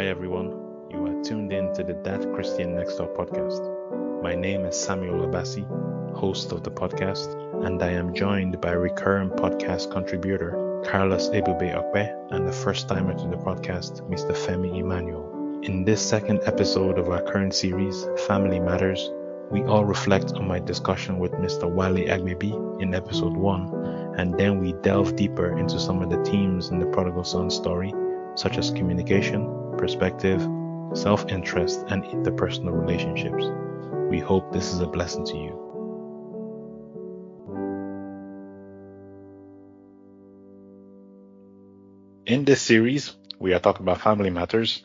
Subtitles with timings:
[0.00, 0.48] Hi everyone,
[0.88, 4.22] you are tuned in to the That Christian Next Door podcast.
[4.22, 5.62] My name is Samuel Obasi,
[6.16, 7.28] host of the podcast,
[7.66, 13.12] and I am joined by recurrent podcast contributor Carlos Ebube Okpe and the first timer
[13.12, 14.32] to the podcast, Mr.
[14.32, 15.60] Femi Emmanuel.
[15.64, 19.10] In this second episode of our current series, Family Matters,
[19.50, 21.70] we all reflect on my discussion with Mr.
[21.70, 26.70] Wale Agbebi in episode 1, and then we delve deeper into some of the themes
[26.70, 27.92] in the prodigal son story,
[28.34, 30.42] such as communication, perspective,
[30.92, 33.46] self interest, and interpersonal relationships.
[34.10, 35.54] We hope this is a blessing to you.
[42.26, 44.82] In this series, we are talking about family matters,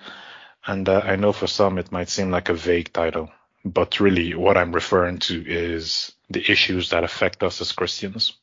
[0.65, 3.29] and uh, I know for some it might seem like a vague title,
[3.65, 8.37] but really what I'm referring to is the issues that affect us as Christians,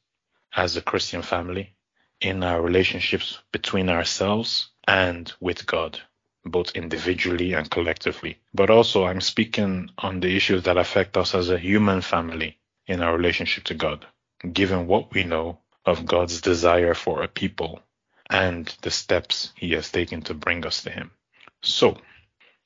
[0.54, 1.74] as a Christian family,
[2.20, 5.98] in our relationships between ourselves and with God
[6.44, 8.38] both individually and collectively.
[8.52, 13.02] But also, I'm speaking on the issues that affect us as a human family in
[13.02, 14.06] our relationship to God,
[14.52, 17.80] given what we know of God's desire for a people
[18.30, 21.10] and the steps he has taken to bring us to him.
[21.62, 21.98] So,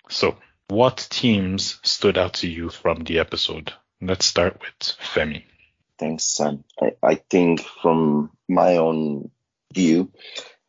[0.08, 0.36] so
[0.69, 3.72] what themes stood out to you from the episode?
[4.00, 5.44] Let's start with Femi.
[5.98, 6.64] Thanks, Sam.
[6.80, 9.30] I, I think from my own
[9.72, 10.12] view,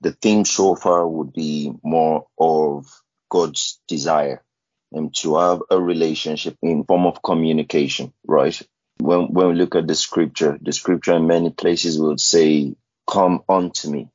[0.08, 2.86] the theme so far would be more of
[3.30, 4.41] God's desire
[4.94, 8.58] and to have a relationship in form of communication, right?
[9.02, 12.73] When when we look at the scripture, the scripture in many places will say,
[13.05, 14.08] "Come unto me."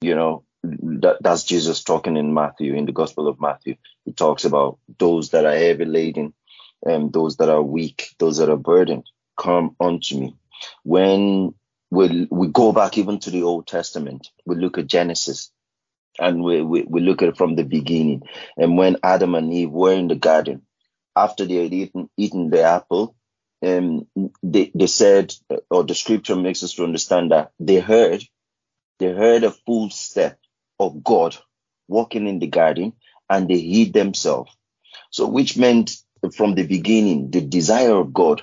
[0.00, 3.74] You know, that, that's Jesus talking in Matthew, in the Gospel of Matthew.
[4.04, 6.32] He talks about those that are heavy laden
[6.84, 9.10] and those that are weak, those that are burdened.
[9.36, 10.36] Come unto me.
[10.84, 11.54] When
[11.90, 14.28] we we go back even to the Old Testament.
[14.46, 15.50] We look at Genesis
[16.18, 18.22] and we, we, we look at it from the beginning.
[18.56, 20.62] And when Adam and Eve were in the garden,
[21.16, 23.16] after they had eaten, eaten the apple,
[23.64, 24.06] um,
[24.42, 25.34] they, they said,
[25.70, 28.24] or the scripture makes us to understand that they heard,
[28.98, 30.38] they heard a full step
[30.80, 31.36] of God
[31.88, 32.94] walking in the garden
[33.30, 34.56] and they hid themselves.
[35.10, 35.92] So, which meant
[36.36, 38.42] from the beginning, the desire of God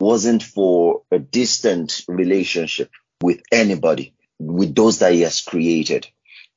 [0.00, 2.90] wasn't for a distant relationship
[3.22, 6.06] with anybody, with those that He has created.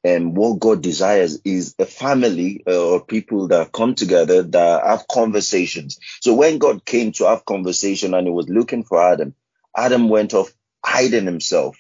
[0.04, 5.08] And what God desires is a family uh, or people that come together that have
[5.08, 6.00] conversations.
[6.22, 9.36] So when God came to have conversation and He was looking for Adam,
[9.76, 10.52] Adam went off
[10.86, 11.78] hiding himself.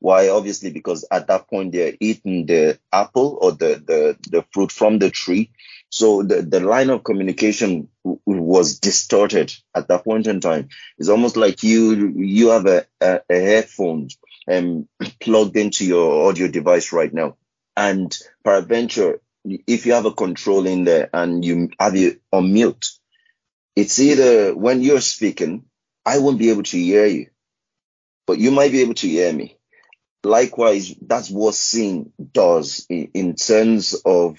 [0.00, 0.28] Why?
[0.28, 4.98] Obviously, because at that point they're eating the apple or the, the, the fruit from
[4.98, 5.50] the tree.
[5.90, 10.68] So the, the line of communication w- was distorted at that point in time.
[10.98, 14.08] It's almost like you you have a, a, a headphone
[14.50, 14.88] um,
[15.20, 17.36] plugged into your audio device right now.
[17.76, 22.86] And peradventure, if you have a control in there and you have it on mute,
[23.76, 25.64] it's either when you're speaking,
[26.04, 27.28] I won't be able to hear you,
[28.26, 29.57] but you might be able to hear me.
[30.24, 34.38] Likewise, that's what sin does in, in terms of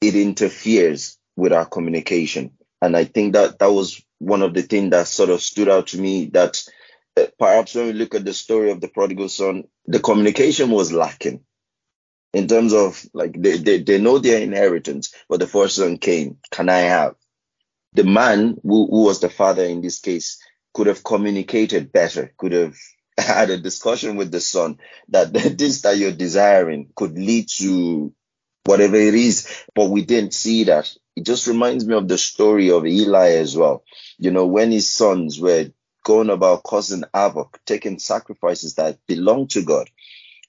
[0.00, 2.52] it interferes with our communication.
[2.82, 5.88] And I think that that was one of the things that sort of stood out
[5.88, 6.62] to me that
[7.16, 10.92] uh, perhaps when we look at the story of the prodigal son, the communication was
[10.92, 11.44] lacking
[12.32, 16.38] in terms of like they, they, they know their inheritance, but the first son came,
[16.50, 17.14] can I have?
[17.92, 20.38] The man who, who was the father in this case
[20.74, 22.76] could have communicated better, could have
[23.18, 28.12] had a discussion with the son that this that you're desiring could lead to
[28.64, 30.92] whatever it is, but we didn't see that.
[31.16, 33.84] It just reminds me of the story of Eli as well.
[34.18, 35.70] You know, when his sons were
[36.04, 39.88] going about causing havoc, taking sacrifices that belonged to God.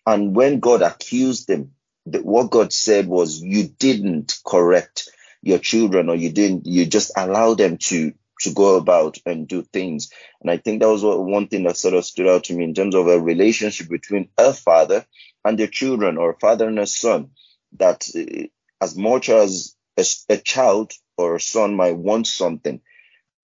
[0.06, 1.72] And when God accused them,
[2.06, 5.10] the, what God said was, you didn't correct
[5.42, 8.14] your children or you didn't, you just allowed them to
[8.46, 10.10] to go about and do things.
[10.42, 12.74] And I think that was one thing that sort of stood out to me in
[12.74, 15.06] terms of a relationship between a father
[15.44, 17.32] and their children or a father and a son
[17.78, 18.48] that uh,
[18.82, 22.82] as much as a, a child or a son might want something,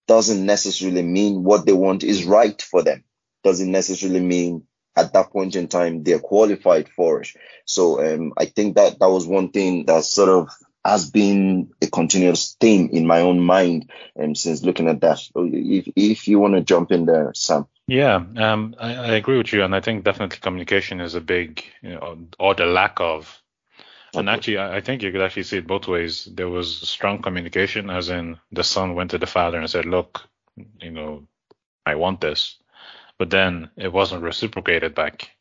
[0.07, 3.04] doesn't necessarily mean what they want is right for them.
[3.44, 4.63] Doesn't necessarily mean
[4.95, 7.30] at that point in time they're qualified for it.
[7.65, 10.50] So um, I think that that was one thing that sort of
[10.83, 15.19] has been a continuous theme in my own mind um, since looking at that.
[15.36, 17.68] If if you want to jump in there, Sam.
[17.88, 21.66] Yeah, um, I, I, agree with you, and I think definitely communication is a big,
[21.81, 23.42] you know, or the lack of
[24.13, 26.25] and actually, I think you could actually see it both ways.
[26.25, 30.28] There was strong communication, as in the son went to the father and said, "Look,
[30.81, 31.28] you know,
[31.86, 32.57] I want this,"
[33.18, 35.31] but then it wasn't reciprocated back.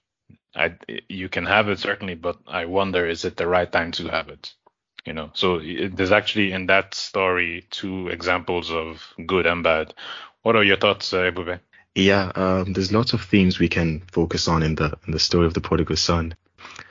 [0.54, 0.74] I,
[1.08, 4.28] you can have it certainly, but I wonder, is it the right time to have
[4.28, 4.54] it?
[5.06, 9.94] You know, so there's actually in that story two examples of good and bad.
[10.42, 11.60] What are your thoughts, uh, Ebube?
[11.94, 15.46] Yeah, um, there's lots of themes we can focus on in the in the story
[15.46, 16.34] of the prodigal son.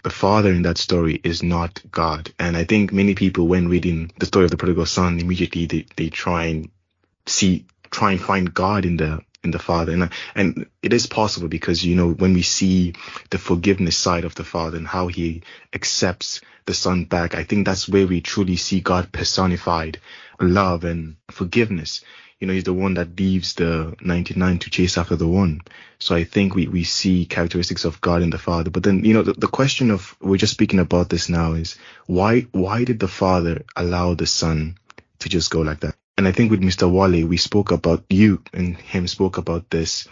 [0.03, 4.11] The father in that story is not God, and I think many people, when reading
[4.19, 6.69] the story of the prodigal son, immediately they, they try and
[7.25, 9.93] see try and find God in the in the father.
[9.93, 12.93] And and it is possible because you know when we see
[13.29, 15.43] the forgiveness side of the father and how he
[15.73, 19.99] accepts the son back i think that's where we truly see god personified
[20.39, 22.03] love and forgiveness.
[22.39, 25.61] You know he's the one that leaves the 99 to chase after the one.
[25.99, 28.69] So i think we we see characteristics of god in the father.
[28.69, 31.77] But then you know the, the question of we're just speaking about this now is
[32.05, 34.77] why why did the father allow the son
[35.19, 36.91] to just go like that and I think with Mr.
[36.91, 40.05] Wale, we spoke about you and him spoke about this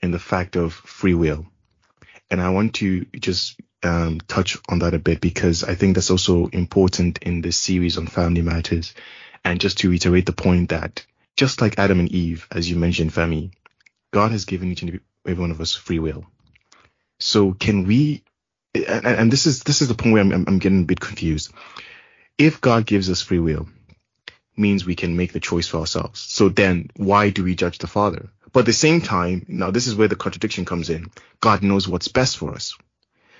[0.00, 1.48] and the fact of free will.
[2.30, 6.12] And I want to just um, touch on that a bit because I think that's
[6.12, 8.94] also important in this series on family matters.
[9.44, 11.04] And just to reiterate the point that
[11.36, 13.50] just like Adam and Eve, as you mentioned, Femi,
[14.12, 16.24] God has given each and every one of us free will.
[17.18, 18.22] So can we?
[18.74, 21.50] And, and this is this is the point where I'm, I'm getting a bit confused.
[22.38, 23.66] If God gives us free will,
[24.58, 26.20] means we can make the choice for ourselves.
[26.20, 28.28] So then why do we judge the Father?
[28.52, 31.10] But at the same time, now this is where the contradiction comes in.
[31.40, 32.76] God knows what's best for us.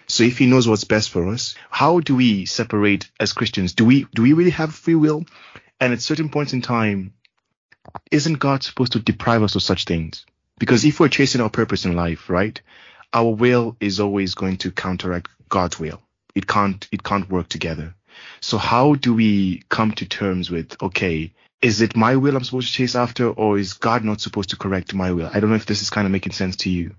[0.06, 3.74] So if he knows what's best for us, how do we separate as Christians?
[3.74, 5.24] Do we do we really have free will?
[5.80, 7.12] And at certain points in time,
[8.10, 10.24] isn't God supposed to deprive us of such things?
[10.58, 12.60] Because if we're chasing our purpose in life, right,
[13.12, 16.00] our will is always going to counteract God's will.
[16.34, 17.94] It can't it can't work together.
[18.40, 22.68] So how do we come to terms with, okay, is it my will I'm supposed
[22.68, 25.30] to chase after, or is God not supposed to correct my will?
[25.32, 26.94] I don't know if this is kind of making sense to you.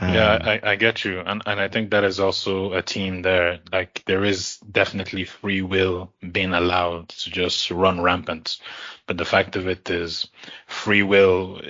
[0.00, 3.22] Um, yeah, I, I get you, and and I think that is also a team
[3.22, 3.58] there.
[3.72, 8.58] Like there is definitely free will being allowed to just run rampant,
[9.06, 10.28] but the fact of it is,
[10.68, 11.60] free will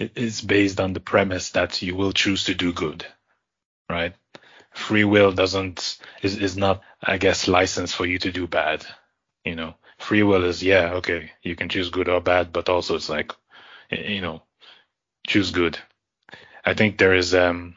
[0.00, 3.06] is based on the premise that you will choose to do good,
[3.88, 4.14] right?
[4.74, 8.86] Free will doesn't is is not I guess license for you to do bad.
[9.44, 12.96] You know, free will is yeah okay you can choose good or bad, but also
[12.96, 13.32] it's like
[13.90, 14.42] you know
[15.26, 15.78] choose good.
[16.64, 17.76] I think there is um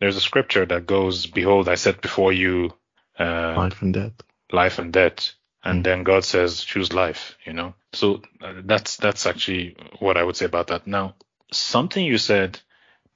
[0.00, 2.72] there's a scripture that goes behold I set before you
[3.18, 4.12] uh, life and death.
[4.52, 5.32] life and death
[5.64, 7.74] and then God says choose life you know?
[7.92, 10.86] So uh, that's that's actually what I would say about that.
[10.86, 11.14] Now
[11.52, 12.60] something you said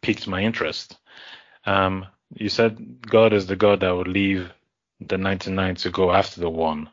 [0.03, 0.97] piqued my interest.
[1.65, 4.53] Um, you said God is the God that would leave
[5.01, 6.91] the 99 to go after the one.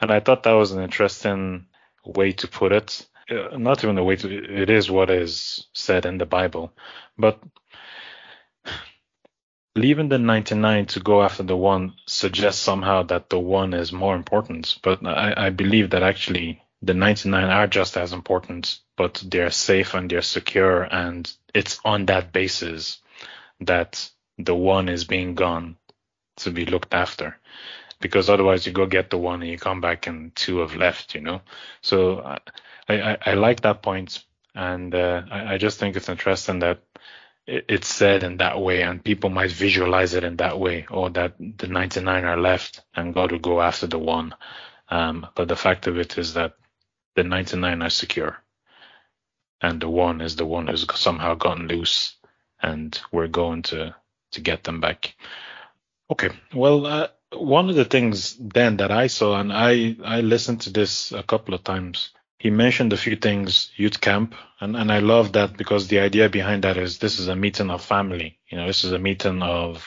[0.00, 1.66] And I thought that was an interesting
[2.04, 3.06] way to put it.
[3.30, 6.72] Uh, not even the way to, it is what is said in the Bible.
[7.18, 7.40] But
[9.76, 14.16] leaving the 99 to go after the one suggests somehow that the one is more
[14.16, 14.78] important.
[14.82, 19.94] But I, I believe that actually the 99 are just as important, but they're safe
[19.94, 20.82] and they're secure.
[20.82, 22.98] And it's on that basis
[23.60, 24.10] that
[24.44, 25.76] the one is being gone
[26.38, 27.38] to be looked after
[28.00, 31.14] because otherwise you go get the one and you come back and two have left,
[31.14, 31.42] you know.
[31.82, 32.38] So I
[32.88, 34.24] I, I like that point.
[34.54, 36.80] and uh, I, I just think it's interesting that
[37.70, 41.34] it's said in that way, and people might visualize it in that way, or that
[41.38, 44.34] the 99 are left and God will go after the one.
[44.90, 46.54] Um, but the fact of it is that
[47.16, 48.38] the 99 are secure,
[49.62, 52.16] and the one is the one who's somehow gotten loose,
[52.62, 53.94] and we're going to
[54.32, 55.14] to get them back.
[56.10, 60.62] Okay, well, uh, one of the things then that I saw, and I I listened
[60.62, 62.10] to this a couple of times.
[62.38, 66.28] He mentioned a few things, youth camp, and and I love that because the idea
[66.28, 68.38] behind that is this is a meeting of family.
[68.48, 69.86] You know, this is a meeting of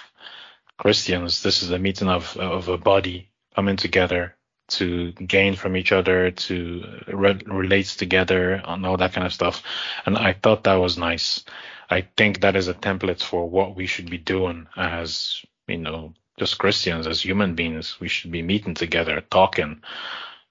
[0.78, 1.44] Christians.
[1.44, 4.36] This is a meeting of of a body coming together
[4.70, 9.62] to gain from each other, to re- relate together, and all that kind of stuff.
[10.06, 11.44] And I thought that was nice.
[11.90, 16.14] I think that is a template for what we should be doing as, you know,
[16.38, 18.00] just Christians, as human beings.
[18.00, 19.82] We should be meeting together, talking.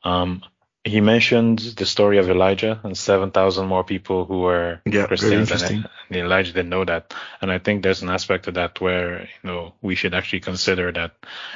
[0.04, 0.42] Um,
[0.84, 5.50] he mentioned the story of Elijah and 7,000 more people who were yeah, Christians.
[5.62, 7.14] And, and Elijah didn't know that.
[7.40, 10.90] And I think there's an aspect of that where, you know, we should actually consider
[10.92, 11.12] that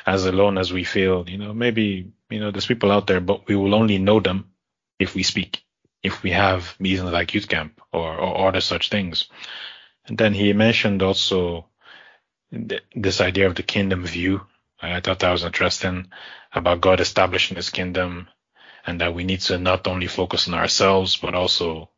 [0.06, 3.48] as alone as we feel, you know, maybe, you know, there's people out there, but
[3.48, 4.50] we will only know them
[5.00, 5.64] if we speak,
[6.06, 9.28] if we have meetings like youth camp or, or other such things.
[10.08, 11.66] And then he mentioned also
[12.52, 14.42] th- this idea of the kingdom view.
[14.82, 16.10] I thought that was interesting
[16.52, 18.28] about God establishing his kingdom
[18.86, 21.90] and that we need to not only focus on ourselves, but also,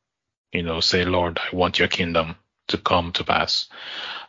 [0.53, 2.37] you know, say, Lord, I want your kingdom
[2.69, 3.69] to come to pass.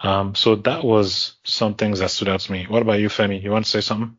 [0.01, 2.65] Um, so that was some things that stood out to me.
[2.69, 3.41] What about you, Femi?
[3.43, 4.17] You want to say something?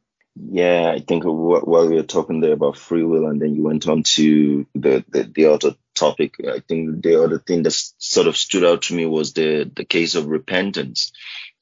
[0.49, 3.87] Yeah, I think while we were talking there about free will, and then you went
[3.87, 8.37] on to the, the, the other topic, I think the other thing that sort of
[8.37, 11.13] stood out to me was the the case of repentance.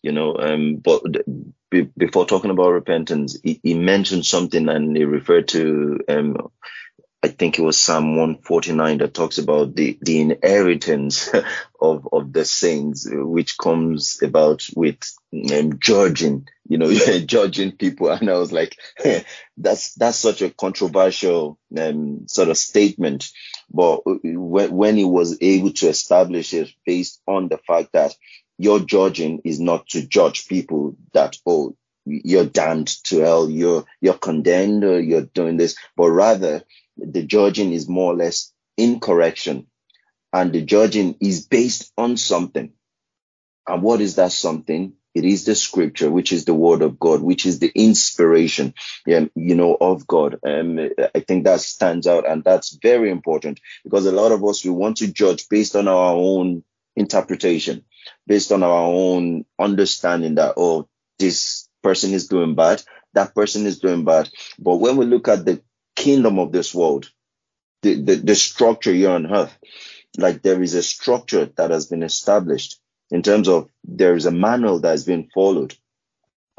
[0.02, 1.02] You know, um, but
[1.70, 6.36] before talking about repentance, he, he, mentioned something and he referred to um,
[7.20, 11.28] I think it was Psalm 149 that talks about the, the inheritance
[11.80, 14.98] of, of the saints, which comes about with
[15.52, 16.92] um, judging, you know,
[17.26, 18.08] judging people.
[18.08, 18.76] And I was like,
[19.56, 23.30] that's, that's such a controversial um, sort of statement.
[23.68, 28.14] But when, when he was able to establish it based on the fact that
[28.58, 31.74] your judging is not to judge people that, oh,
[32.06, 36.62] you're damned to hell, you're, you're condemned, or you're doing this, but rather
[36.98, 39.66] the judging is more or less incorrection
[40.32, 42.72] and the judging is based on something.
[43.66, 44.94] And what is that something?
[45.14, 48.74] It is the scripture, which is the word of God, which is the inspiration,
[49.06, 50.38] you know, of God.
[50.46, 50.78] Um,
[51.14, 54.70] I think that stands out, and that's very important because a lot of us we
[54.70, 56.62] want to judge based on our own
[56.94, 57.84] interpretation,
[58.26, 60.88] based on our own understanding that oh,
[61.18, 62.82] this person is doing bad,
[63.14, 64.28] that person is doing bad.
[64.58, 65.62] But when we look at the
[65.98, 67.10] kingdom of this world,
[67.82, 69.58] the, the, the structure here on earth.
[70.16, 74.30] Like there is a structure that has been established in terms of there is a
[74.30, 75.74] manual that has been followed.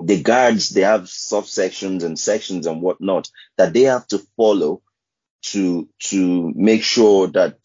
[0.01, 4.81] The guards, they have subsections and sections and whatnot that they have to follow
[5.41, 7.57] to to make sure that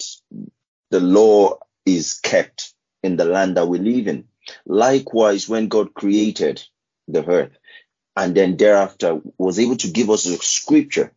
[0.90, 4.28] the law is kept in the land that we live in.
[4.64, 6.62] Likewise, when God created
[7.08, 7.56] the earth
[8.16, 11.12] and then thereafter was able to give us a scripture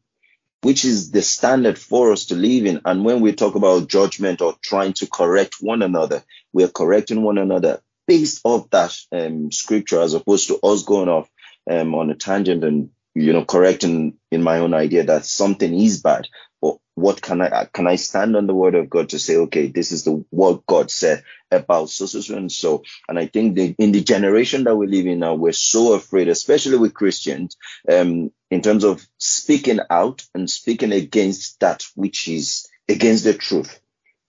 [0.62, 2.82] which is the standard for us to live in.
[2.86, 6.24] And when we talk about judgment or trying to correct one another,
[6.54, 11.10] we are correcting one another based off that um, scripture as opposed to us going
[11.10, 11.30] off
[11.70, 16.02] um, on a tangent and you know correcting in my own idea that something is
[16.02, 16.28] bad
[16.62, 19.68] but what can i can i stand on the word of god to say okay
[19.68, 22.84] this is the what god said about so so so and so?
[23.10, 26.28] And i think that in the generation that we live in now we're so afraid
[26.28, 27.58] especially with christians
[27.92, 33.80] um in terms of speaking out and speaking against that which is against the truth.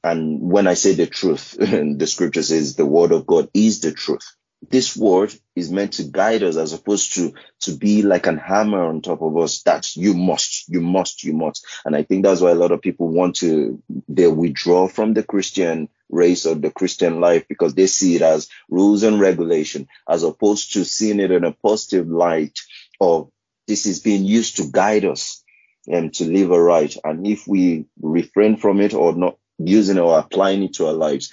[0.04, 3.92] And when i say the truth the scripture says the word of god is the
[3.92, 4.26] truth
[4.70, 8.82] this word is meant to guide us as opposed to to be like an hammer
[8.82, 11.66] on top of us that you must you must you must.
[11.84, 15.22] And i think that's why a lot of people want to they withdraw from the
[15.22, 20.22] christian race or the christian life because they see it as rules and regulation as
[20.22, 22.58] opposed to seeing it in a positive light
[23.00, 23.30] of
[23.66, 25.44] this is being used to guide us
[25.86, 30.18] and to live a right and if we refrain from it or not using or
[30.18, 31.30] applying it to our lives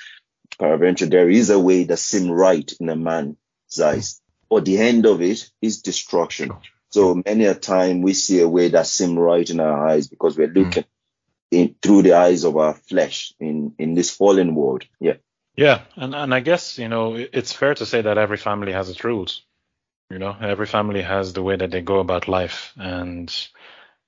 [0.58, 3.38] peradventure there is a way that seems right in a man's
[3.84, 6.52] eyes, but the end of it is destruction.
[6.90, 10.38] So many a time we see a way that seems right in our eyes because
[10.38, 10.88] we're looking mm.
[11.52, 14.86] in through the eyes of our flesh in in this fallen world.
[15.00, 15.18] Yeah.
[15.58, 18.90] Yeah, and and I guess you know it's fair to say that every family has
[18.90, 19.42] its rules.
[20.10, 23.34] You know, every family has the way that they go about life, and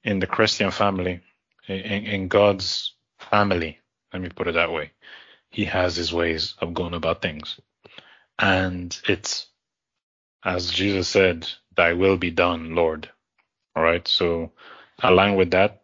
[0.03, 1.21] in the Christian family,
[1.67, 3.79] in, in God's family,
[4.13, 4.91] let me put it that way,
[5.49, 7.59] he has his ways of going about things.
[8.39, 9.47] And it's,
[10.43, 13.09] as Jesus said, thy will be done, Lord.
[13.75, 14.07] All right.
[14.07, 14.51] So
[15.01, 15.83] align with that.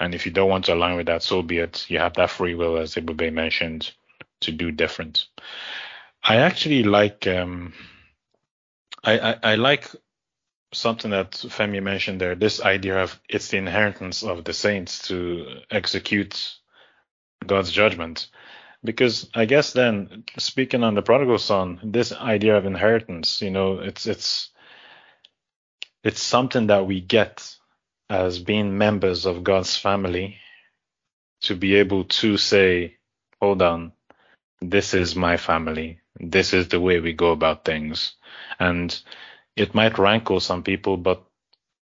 [0.00, 1.88] And if you don't want to align with that, so be it.
[1.88, 3.92] You have that free will, as Ebube mentioned,
[4.40, 5.26] to do different.
[6.22, 7.72] I actually like, um,
[9.02, 9.88] I, I, I like
[10.72, 12.34] something that Femi mentioned there.
[12.34, 16.54] This idea of it's the inheritance of the saints to execute
[17.46, 18.28] God's judgment.
[18.84, 23.80] Because I guess then speaking on the prodigal son, this idea of inheritance, you know,
[23.80, 24.50] it's it's
[26.04, 27.56] it's something that we get
[28.10, 30.36] as being members of God's family
[31.42, 32.96] to be able to say,
[33.40, 33.92] hold on,
[34.60, 36.00] this is my family.
[36.20, 38.14] This is the way we go about things.
[38.58, 38.98] And
[39.56, 41.24] it might rankle some people, but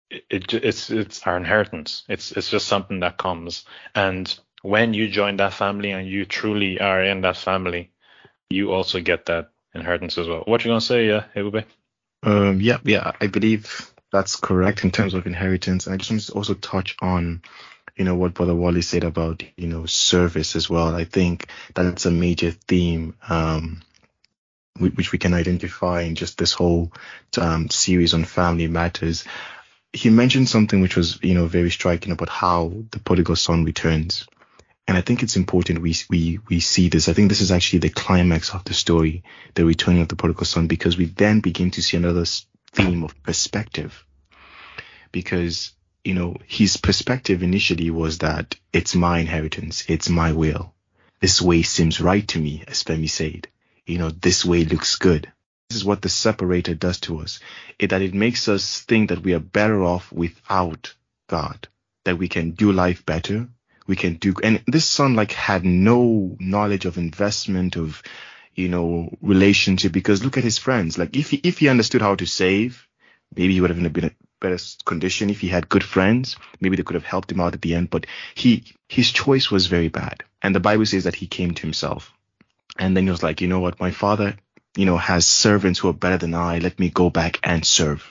[0.09, 2.03] it, it, it's it's our inheritance.
[2.09, 3.65] It's it's just something that comes.
[3.95, 7.91] And when you join that family and you truly are in that family,
[8.49, 10.43] you also get that inheritance as well.
[10.45, 11.65] What you gonna say, yeah, Ebube?
[12.23, 15.85] Um, yeah, yeah, I believe that's correct in terms of inheritance.
[15.85, 17.41] And I just want to also touch on,
[17.95, 20.95] you know, what Brother Wale said about, you know, service as well.
[20.95, 23.81] I think that's a major theme, um,
[24.79, 26.91] which we can identify in just this whole
[27.37, 29.25] um, series on family matters.
[29.93, 34.27] He mentioned something which was, you know, very striking about how the prodigal son returns.
[34.89, 37.09] And I think it's important we we we see this.
[37.09, 40.45] I think this is actually the climax of the story, the returning of the prodigal
[40.47, 42.25] son, because we then begin to see another
[42.73, 44.03] theme of perspective.
[45.11, 50.73] because you know his perspective initially was that it's my inheritance, it's my will.
[51.21, 53.47] This way seems right to me, as Femi said.
[53.85, 55.31] You know, this way looks good.
[55.69, 57.39] This is what the separator does to us.
[57.79, 60.95] It, that it makes us think that we are better off without
[61.27, 61.67] God,
[62.05, 63.49] that we can do life better.
[63.89, 68.03] We can do, and this son like had no knowledge of investment of,
[68.53, 70.97] you know, relationship because look at his friends.
[70.99, 72.87] Like if he, if he understood how to save,
[73.35, 75.31] maybe he would have been a better condition.
[75.31, 77.89] If he had good friends, maybe they could have helped him out at the end,
[77.89, 78.05] but
[78.35, 80.23] he, his choice was very bad.
[80.41, 82.13] And the Bible says that he came to himself.
[82.77, 83.79] And then he was like, you know what?
[83.79, 84.37] My father,
[84.77, 86.59] you know, has servants who are better than I.
[86.59, 88.05] Let me go back and serve.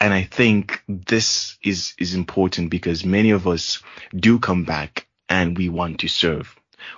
[0.00, 3.82] And I think this is, is important because many of us
[4.14, 6.54] do come back and we want to serve.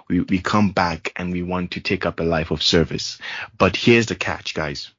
[0.08, 3.18] We, we come back and we want to take up a life of service.
[3.56, 4.90] But here's the catch, guys.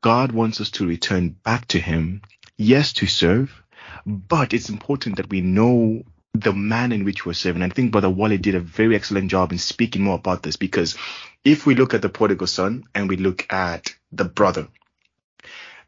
[0.00, 2.22] God wants us to return back to Him,
[2.56, 3.62] yes, to serve,
[4.04, 6.02] but it's important that we know
[6.34, 7.62] the man in which we're serving.
[7.62, 10.96] I think Brother Wale did a very excellent job in speaking more about this because
[11.44, 14.68] if we look at the prodigal son and we look at the brother,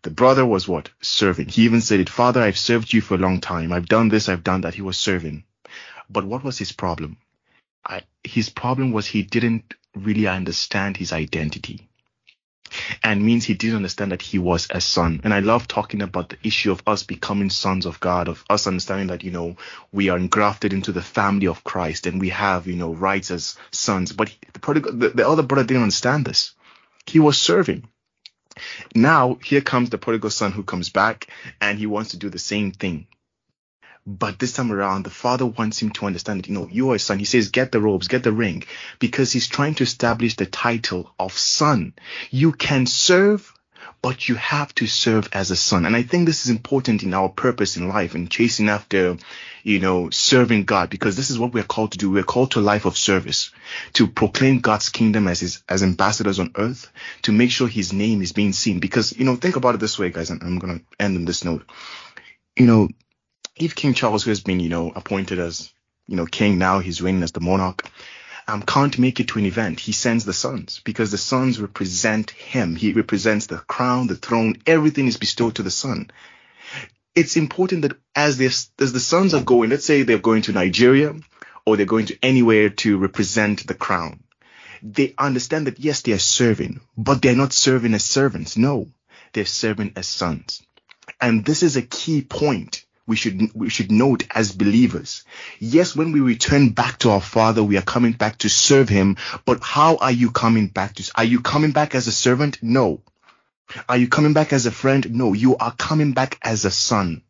[0.05, 0.91] the brother was what?
[1.01, 1.49] Serving.
[1.49, 3.73] He even said it, Father, I've served you for a long time.
[3.73, 4.75] I've done this, I've done that.
[4.75, 5.45] He was serving.
[6.11, 7.17] But what was his problem?
[7.87, 11.89] I, his problem was he didn't really understand his identity
[13.03, 15.23] and means he didn't understand that he was a son.
[15.25, 18.67] And I love talking about the issue of us becoming sons of God, of us
[18.67, 19.57] understanding that, you know,
[19.91, 23.57] we are engrafted into the family of Christ and we have, you know, rights as
[23.71, 24.13] sons.
[24.13, 26.53] But the, prodigal, the, the other brother didn't understand this.
[27.07, 27.89] He was serving.
[28.95, 31.29] Now, here comes the prodigal son who comes back
[31.61, 33.07] and he wants to do the same thing.
[34.07, 36.97] But this time around, the father wants him to understand that, you know, you are
[36.97, 37.19] a son.
[37.19, 38.65] He says, get the robes, get the ring,
[38.99, 41.95] because he's trying to establish the title of son.
[42.31, 43.51] You can serve,
[44.03, 45.87] but you have to serve as a son.
[45.87, 49.17] And I think this is important in our purpose in life and chasing after,
[49.63, 52.11] you know, serving God, because this is what we're called to do.
[52.11, 53.51] We're called to a life of service,
[53.95, 56.91] to proclaim God's kingdom as his, as ambassadors on earth,
[57.23, 58.79] to make sure his name is being seen.
[58.79, 61.25] Because, you know, think about it this way, guys, and I'm going to end on
[61.25, 61.65] this note.
[62.57, 62.89] You know,
[63.57, 65.73] if King Charles, who has been, you know, appointed as,
[66.07, 67.89] you know, king now, he's reigning as the monarch,
[68.47, 72.31] um, can't make it to an event, he sends the sons because the sons represent
[72.31, 72.77] him.
[72.77, 76.11] He represents the crown, the throne, everything is bestowed to the son.
[77.15, 81.15] It's important that as, as the sons are going, let's say they're going to Nigeria
[81.65, 84.25] or they're going to anywhere to represent the crown,
[84.83, 88.57] they understand that yes, they are serving, but they're not serving as servants.
[88.59, 88.89] No,
[89.33, 90.63] they're serving as sons.
[91.21, 95.25] And this is a key point we should we should note as believers.
[95.59, 99.17] Yes, when we return back to our Father, we are coming back to serve Him.
[99.45, 101.13] But how are you coming back to?
[101.15, 102.63] Are you coming back as a servant?
[102.63, 103.03] No.
[103.89, 105.15] Are you coming back as a friend?
[105.15, 105.33] No.
[105.33, 107.23] You are coming back as a son.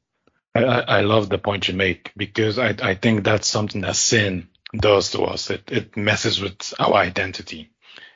[0.55, 4.49] I, I love the point you make because I, I think that's something that sin
[4.73, 5.51] does to us.
[5.51, 7.71] It it messes with our identity.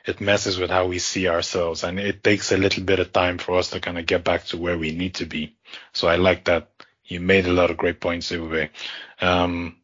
[0.05, 3.37] It messes with how we see ourselves, and it takes a little bit of time
[3.37, 5.57] for us to kind of get back to where we need to be.
[5.93, 6.69] So I like that
[7.09, 8.69] you made a lot of great points, Uwe.
[9.21, 9.77] Um,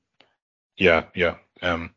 [0.78, 1.36] yeah, yeah.
[1.62, 1.92] Um,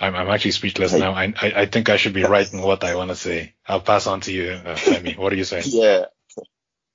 [0.00, 1.12] I'm, I'm actually speechless now.
[1.12, 3.54] I, I, I think I should be writing what I want to say.
[3.66, 5.18] I'll pass on to you, uh, Femi.
[5.18, 5.64] What are you saying?
[5.66, 6.06] Yeah,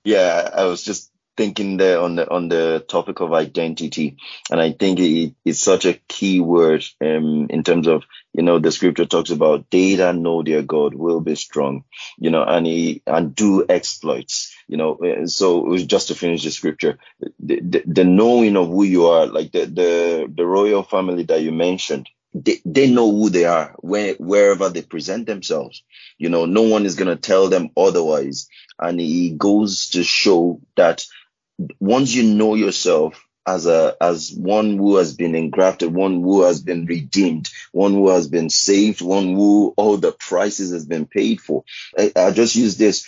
[0.04, 0.50] yeah.
[0.54, 4.18] I was just thinking there on the on the topic of identity,
[4.50, 8.60] and I think it, it's such a key word um, in terms of you know
[8.60, 11.84] the scripture talks about they that know their God will be strong,
[12.18, 14.96] you know, and he and do exploits, you know.
[14.96, 16.98] Uh, so just to finish the scripture,
[17.40, 21.42] the, the, the knowing of who you are, like the the the royal family that
[21.42, 25.84] you mentioned, they, they know who they are where, wherever they present themselves.
[26.18, 28.48] You know, no one is going to tell them otherwise.
[28.80, 31.06] And he goes to show that
[31.80, 36.62] once you know yourself as a as one who has been engrafted, one who has
[36.62, 41.40] been redeemed, one who has been saved, one who all the prices has been paid
[41.40, 41.64] for.
[41.98, 43.08] I, I just use this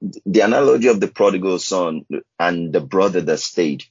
[0.00, 2.04] the analogy of the prodigal son
[2.38, 3.84] and the brother that stayed.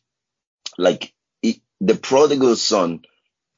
[0.78, 3.02] Like it, the prodigal son,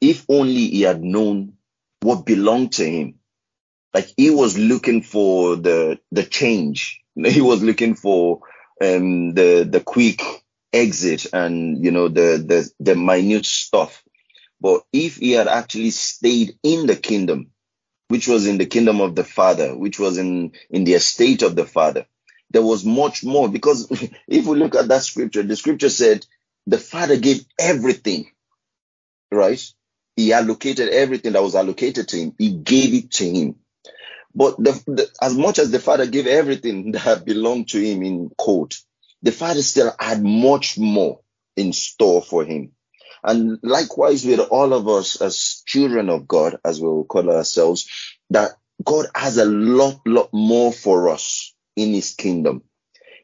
[0.01, 1.53] if only he had known
[2.01, 3.15] what belonged to him,
[3.93, 7.01] like he was looking for the the change.
[7.15, 8.41] He was looking for
[8.81, 10.21] um, the the quick
[10.71, 14.03] exit and you know the the the minute stuff.
[14.62, 17.51] But if he had actually stayed in the kingdom,
[18.09, 21.55] which was in the kingdom of the Father, which was in in the estate of
[21.55, 22.05] the Father,
[22.51, 23.49] there was much more.
[23.49, 23.88] Because
[24.27, 26.25] if we look at that scripture, the scripture said
[26.67, 28.31] the Father gave everything,
[29.31, 29.62] right?
[30.15, 32.35] He allocated everything that was allocated to him.
[32.38, 33.55] He gave it to him.
[34.35, 38.29] But the, the, as much as the Father gave everything that belonged to him in
[38.38, 38.79] quote,
[39.21, 41.19] the Father still had much more
[41.55, 42.71] in store for him.
[43.21, 47.89] And likewise with all of us as children of God, as we'll call ourselves,
[48.29, 48.51] that
[48.83, 52.63] God has a lot, lot more for us in his kingdom.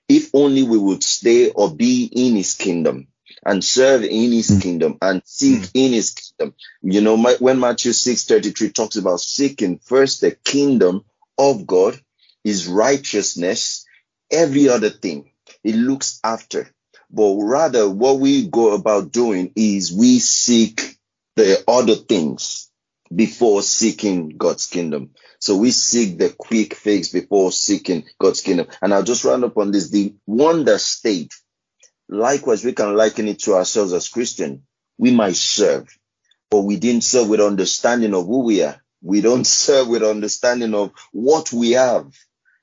[0.08, 3.08] If only we would stay or be in his kingdom
[3.46, 4.62] and serve in his mm.
[4.62, 5.72] kingdom and seek mm.
[5.74, 6.56] in his kingdom.
[6.82, 11.04] You know, my, when Matthew 6 33 talks about seeking first the kingdom
[11.38, 12.00] of God,
[12.44, 13.86] his righteousness,
[14.32, 15.32] every other thing
[15.64, 16.70] he looks after.
[17.10, 20.98] But rather, what we go about doing is we seek
[21.36, 22.70] the other things
[23.14, 25.12] before seeking God's kingdom.
[25.40, 28.68] So we seek the quick fix before seeking God's kingdom.
[28.82, 29.90] And I'll just round up on this.
[29.90, 31.34] The wonder state,
[32.10, 34.64] likewise, we can liken it to ourselves as Christian.
[34.98, 35.88] We might serve,
[36.50, 38.82] but we didn't serve with understanding of who we are.
[39.02, 42.12] We don't serve with understanding of what we have.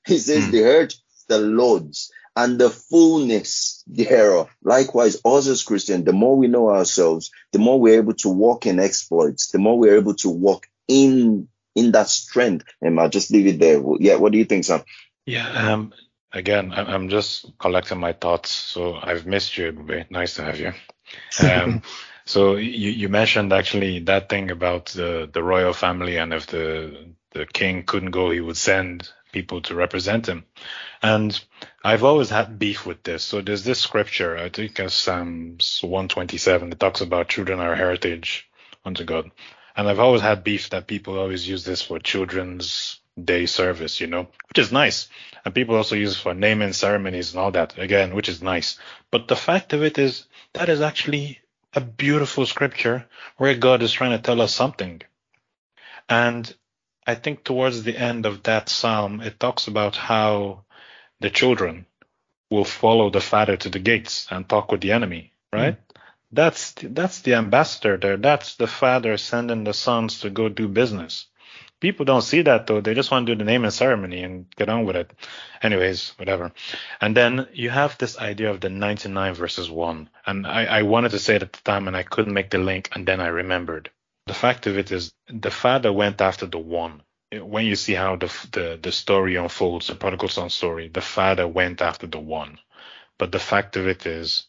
[0.05, 0.51] He says mm.
[0.51, 0.95] the earth,
[1.29, 4.49] the Lord's, and the fullness thereof.
[4.63, 8.65] Likewise, us as Christians, the more we know ourselves, the more we're able to walk
[8.65, 12.65] in exploits, the more we're able to walk in in that strength.
[12.81, 13.81] And I'll just leave it there.
[13.99, 14.83] Yeah, what do you think, Sam?
[15.25, 15.93] Yeah, um,
[16.31, 18.51] again, I'm just collecting my thoughts.
[18.51, 20.09] So I've missed you, Ebube.
[20.09, 20.73] Nice to have you.
[21.41, 21.83] Um,
[22.25, 27.13] so you, you mentioned actually that thing about the, the royal family, and if the
[27.31, 30.45] the king couldn't go, he would send people to represent him.
[31.01, 31.37] And
[31.83, 33.23] I've always had beef with this.
[33.23, 38.49] So there's this scripture, I think it's Psalms 127, that talks about children are heritage
[38.85, 39.31] unto God.
[39.75, 44.07] And I've always had beef that people always use this for children's day service, you
[44.07, 45.09] know, which is nice.
[45.43, 48.79] And people also use it for naming ceremonies and all that, again, which is nice.
[49.11, 51.39] But the fact of it is, that is actually
[51.73, 53.05] a beautiful scripture
[53.37, 55.01] where God is trying to tell us something.
[56.07, 56.53] And
[57.05, 60.63] I think towards the end of that psalm, it talks about how
[61.19, 61.85] the children
[62.49, 65.75] will follow the father to the gates and talk with the enemy, right?
[65.75, 66.01] Mm.
[66.31, 68.17] That's that's the ambassador there.
[68.17, 71.27] That's the father sending the sons to go do business.
[71.79, 72.79] People don't see that though.
[72.79, 75.11] They just want to do the naming ceremony and get on with it.
[75.61, 76.53] Anyways, whatever.
[77.01, 80.09] And then you have this idea of the 99 versus 1.
[80.25, 82.57] And I, I wanted to say it at the time and I couldn't make the
[82.57, 83.89] link and then I remembered.
[84.27, 87.03] The fact of it is the father went after the one
[87.41, 91.47] when you see how the the, the story unfolds, the prodigal son story, the father
[91.47, 92.59] went after the one.
[93.17, 94.47] But the fact of it is,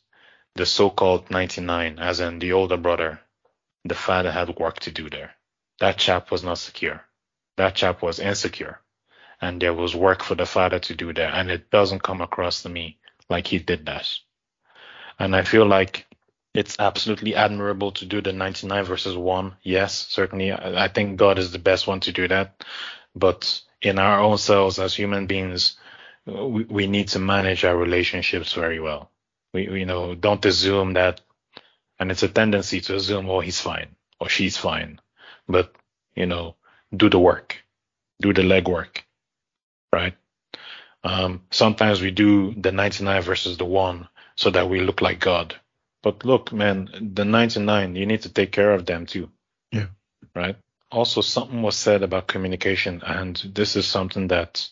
[0.55, 3.21] the so-called 99, as in the older brother,
[3.85, 5.35] the father had work to do there.
[5.81, 7.05] That chap was not secure.
[7.57, 8.81] That chap was insecure.
[9.41, 11.31] And there was work for the father to do there.
[11.31, 14.09] And it doesn't come across to me like he did that.
[15.19, 16.07] And I feel like
[16.55, 19.57] it's absolutely admirable to do the 99 versus 1.
[19.63, 20.53] Yes, certainly.
[20.53, 22.65] I think God is the best one to do that.
[23.15, 25.77] But in our own selves as human beings,
[26.25, 29.11] we, we need to manage our relationships very well.
[29.53, 31.21] We, we, you know, don't assume that,
[31.99, 35.01] and it's a tendency to assume, oh, he's fine or she's fine.
[35.49, 35.75] But,
[36.15, 36.55] you know,
[36.97, 37.63] do the work,
[38.21, 39.03] do the legwork,
[39.93, 40.15] right?
[41.03, 45.57] Um, sometimes we do the 99 versus the 1 so that we look like God
[46.05, 49.31] but look, man, the 99, you need to take care of them too.
[49.73, 49.87] Yeah.
[50.37, 50.57] Right.
[50.93, 54.69] Also, something was said about communication, and this is something that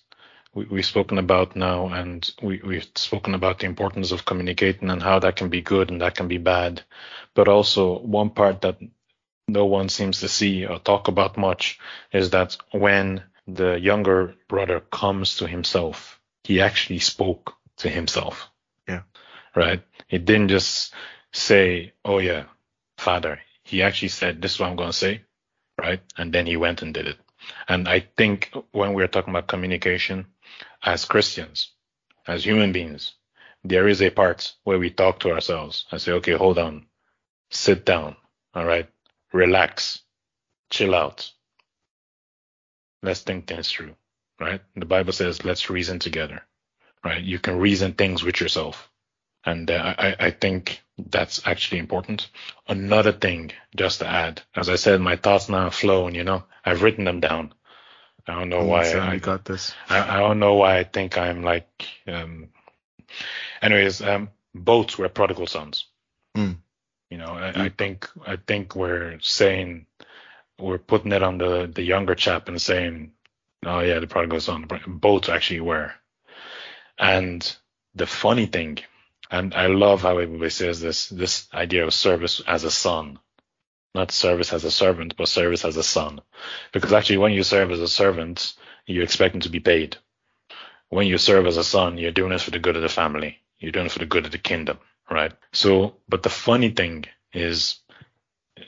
[0.55, 5.03] we, we've spoken about now, and we, we've spoken about the importance of communicating and
[5.03, 6.83] how that can be good and that can be bad.
[7.35, 8.77] But also, one part that
[9.49, 11.79] no one seems to see or talk about much
[12.13, 18.51] is that when the younger brother comes to himself, he actually spoke to himself.
[18.87, 19.03] Yeah.
[19.57, 19.83] Right.
[20.09, 20.95] He didn't just
[21.33, 22.45] say, oh yeah,
[22.99, 25.23] father, he actually said, this is what I'm going to say,
[25.81, 26.01] right?
[26.17, 27.19] And then he went and did it.
[27.69, 30.27] And I think when we're talking about communication
[30.83, 31.73] as Christians,
[32.27, 33.15] as human beings,
[33.65, 36.87] there is a part where we talk to ourselves and say, okay, hold on,
[37.51, 38.17] sit down,
[38.55, 38.89] all right,
[39.33, 40.03] relax,
[40.71, 41.31] chill out.
[43.03, 43.95] Let's think things through,
[44.41, 44.61] right?
[44.77, 46.43] The Bible says, let's reason together,
[47.05, 47.23] right?
[47.23, 48.91] You can reason things with yourself.
[49.45, 52.29] And uh, I, I think that's actually important.
[52.69, 56.45] Another thing, just to add, as I said, my thoughts now have flown, you know,
[56.65, 57.53] I've written them down.
[58.27, 58.91] I don't know why.
[58.91, 59.75] I, I, got this.
[59.89, 61.69] I, I, don't know why I think I'm like,
[62.07, 62.49] um,
[63.61, 65.87] anyways, um, both were prodigal sons.
[66.37, 66.57] Mm.
[67.11, 67.57] You know, I, mm.
[67.57, 69.87] I think, I think we're saying,
[70.59, 73.13] we're putting it on the, the younger chap and saying,
[73.67, 75.93] oh yeah, the prodigal son, both actually were.
[76.99, 77.57] And
[77.95, 78.79] the funny thing
[79.33, 83.19] and I love how everybody says this this idea of service as a son,
[83.95, 86.21] not service as a servant, but service as a son.
[86.73, 88.53] Because actually, when you serve as a servant,
[88.87, 89.97] you're expecting to be paid.
[90.91, 93.39] When you serve as a son, you're doing it for the good of the family.
[93.59, 94.79] You're doing it for the good of the kingdom,
[95.11, 95.33] right?
[95.53, 97.81] So, but the funny thing is,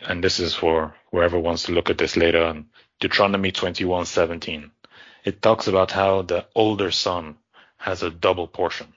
[0.06, 4.70] and this is for whoever wants to look at this later on, Deuteronomy 21:17.
[5.24, 7.36] It talks about how the older son
[7.76, 8.94] has a double portion,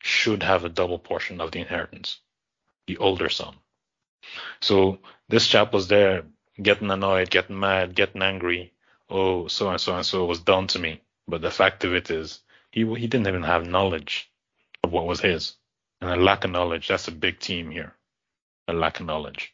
[0.00, 2.20] should have a double portion of the inheritance,
[2.86, 3.54] the older son.
[4.60, 6.24] So this chap was there
[6.60, 8.72] getting annoyed, getting mad, getting angry.
[9.08, 11.00] Oh, so and so and so was done to me.
[11.26, 14.30] But the fact of it is, he he didn't even have knowledge
[14.82, 15.54] of what was his,
[16.00, 16.88] and a lack of knowledge.
[16.88, 17.94] That's a big team here,
[18.68, 19.52] a lack of knowledge,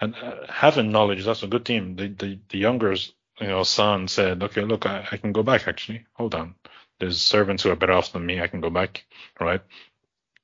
[0.00, 1.24] and uh, having knowledge.
[1.24, 1.96] That's a good team.
[1.96, 2.92] The the, the younger
[3.40, 5.68] you know son said, okay, look, I, I can go back.
[5.68, 6.54] Actually, hold on.
[7.00, 8.40] There's servants who are better off than me.
[8.40, 9.04] I can go back,
[9.40, 9.60] right?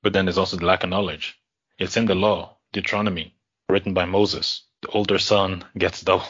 [0.02, 1.38] But then there's also the lack of knowledge.
[1.78, 3.34] It's in the law, Deuteronomy,
[3.68, 4.62] written by Moses.
[4.82, 6.26] The older son gets double.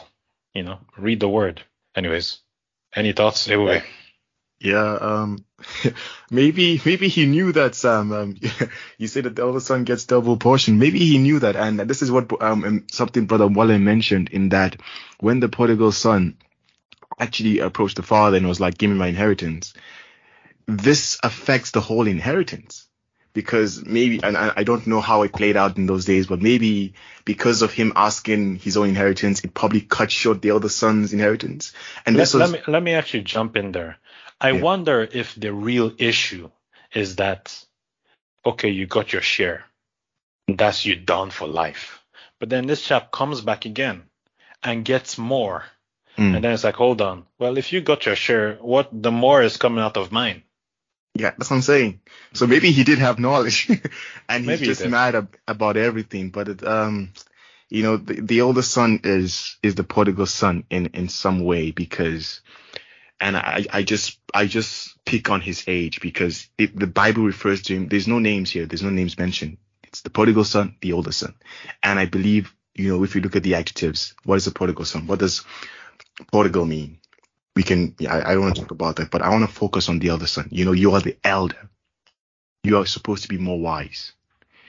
[0.54, 1.62] You know, read the word.
[1.94, 2.38] Anyways,
[2.94, 3.48] any thoughts?
[3.48, 3.82] Anyway.
[4.60, 5.44] Yeah, um,
[6.30, 8.12] maybe maybe he knew that Sam.
[8.12, 8.36] Um,
[8.98, 10.78] you said that the older son gets double portion.
[10.78, 14.50] Maybe he knew that, and this is what um, um something Brother Wale mentioned in
[14.50, 14.76] that
[15.18, 16.36] when the prodigal son
[17.18, 19.72] actually approached the father and was like, "Give me my inheritance,"
[20.76, 22.88] this affects the whole inheritance
[23.32, 26.94] because maybe and I, don't know how it played out in those days, but maybe
[27.24, 31.72] because of him asking his own inheritance, it probably cut short the other son's inheritance.
[32.04, 33.98] And let, was, let me let me actually jump in there.
[34.40, 34.62] I yeah.
[34.62, 36.50] wonder if the real issue
[36.92, 37.64] is that
[38.44, 39.64] okay, you got your share.
[40.48, 42.02] That's you done for life.
[42.40, 44.02] But then this chap comes back again
[44.62, 45.64] and gets more.
[46.18, 46.34] Mm.
[46.34, 47.26] And then it's like, hold on.
[47.38, 50.42] Well, if you got your share, what the more is coming out of mine?
[51.14, 52.00] Yeah, that's what I'm saying.
[52.34, 53.68] So maybe he did have knowledge,
[54.28, 56.30] and he's maybe just he mad ab- about everything.
[56.30, 57.12] But it, um,
[57.68, 61.72] you know, the, the older son is is the prodigal son in in some way
[61.72, 62.42] because,
[63.20, 67.62] and I I just I just pick on his age because it, the Bible refers
[67.62, 67.88] to him.
[67.88, 68.66] There's no names here.
[68.66, 69.58] There's no names mentioned.
[69.82, 71.34] It's the prodigal son, the older son,
[71.82, 74.84] and I believe you know if you look at the adjectives, what is a prodigal
[74.84, 75.08] son?
[75.08, 75.44] What does
[76.30, 76.99] prodigal mean?
[77.56, 79.88] We can I, I don't want to talk about that, but I want to focus
[79.88, 80.48] on the other son.
[80.50, 81.68] You know, you are the elder.
[82.62, 84.12] You are supposed to be more wise.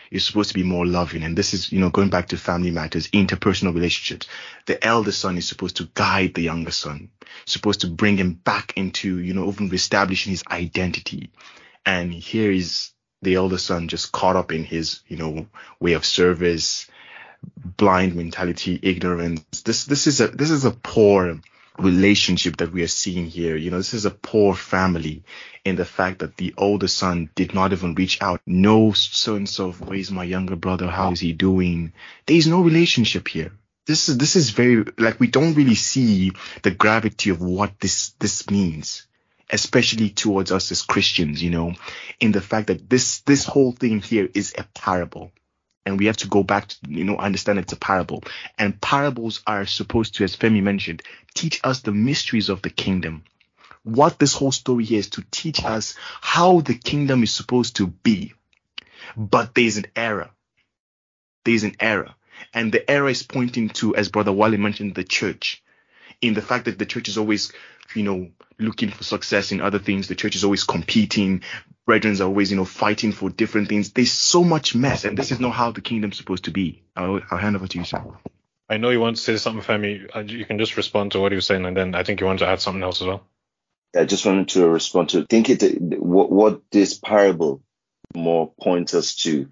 [0.10, 1.24] You're supposed to be more loving.
[1.24, 4.28] And this is, you know, going back to family matters, interpersonal relationships.
[4.66, 7.10] The elder son is supposed to guide the younger son,
[7.46, 11.32] supposed to bring him back into, you know, even establishing his identity.
[11.86, 12.92] And here is
[13.22, 15.48] the elder son just caught up in his, you know,
[15.80, 16.88] way of service,
[17.56, 19.62] blind mentality, ignorance.
[19.62, 21.40] This this is a this is a poor
[21.78, 23.56] relationship that we are seeing here.
[23.56, 25.24] You know, this is a poor family
[25.64, 28.42] in the fact that the older son did not even reach out.
[28.46, 30.88] No sense of where's my younger brother?
[30.88, 31.94] How is he doing?
[32.26, 33.52] There is no relationship here.
[33.88, 36.32] This is this is very like we don't really see
[36.62, 39.08] the gravity of what this this means
[39.54, 41.74] especially towards us as Christians, you know,
[42.22, 45.32] in the fact that this this whole thing here is a parable
[45.86, 48.24] and we have to go back to you know understand it's a parable.
[48.58, 53.24] And parables are supposed to as femi mentioned teach us the mysteries of the kingdom.
[53.84, 57.88] What this whole story here is to teach us how the kingdom is supposed to
[57.88, 58.34] be.
[59.18, 60.30] But there's an error.
[61.46, 62.14] There's an error.
[62.54, 65.64] And the error is pointing to as brother wale mentioned the church.
[66.22, 67.52] In the fact that the church is always
[67.96, 71.42] you know looking for success in other things the church is always competing
[71.92, 73.92] brethren are always, you know, fighting for different things.
[73.92, 76.84] There's so much mess, and this is not how the kingdom's supposed to be.
[76.96, 78.02] I'll, I'll hand over to you, sir.
[78.70, 80.10] I know you want to say something, Femi.
[80.16, 82.28] Uh, you can just respond to what he was saying, and then I think you
[82.28, 83.28] want to add something else as well.
[83.94, 87.62] I just wanted to respond to think it what, what this parable
[88.16, 89.50] more points us to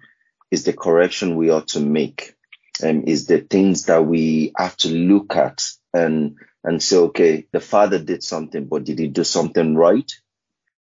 [0.50, 2.36] is the correction we ought to make,
[2.82, 7.46] and um, is the things that we have to look at and and say, okay,
[7.52, 10.10] the father did something, but did he do something right?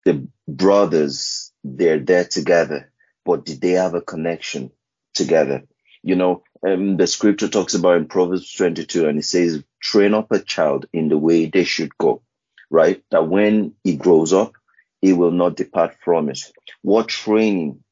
[0.06, 2.92] The brothers, they're there together,
[3.26, 4.72] but did they have a connection
[5.14, 5.64] together?
[6.04, 10.32] You know, um, the scripture talks about in Proverbs 22 and it says, train up
[10.32, 12.22] a child in the way they should go,
[12.70, 13.04] right?
[13.12, 14.54] That when he grows up,
[15.02, 16.40] he will not depart from it.
[16.82, 17.84] What training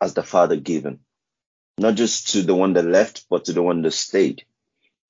[0.00, 1.00] has the father given?
[1.78, 4.44] Not just to the one that left, but to the one that stayed.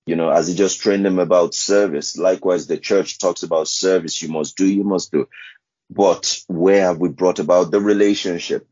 [0.07, 2.16] You know, as he just trained them about service.
[2.16, 4.23] Likewise, the church talks about service.
[4.23, 5.29] You must do, you must do.
[5.90, 8.68] But where have we brought about the relationship?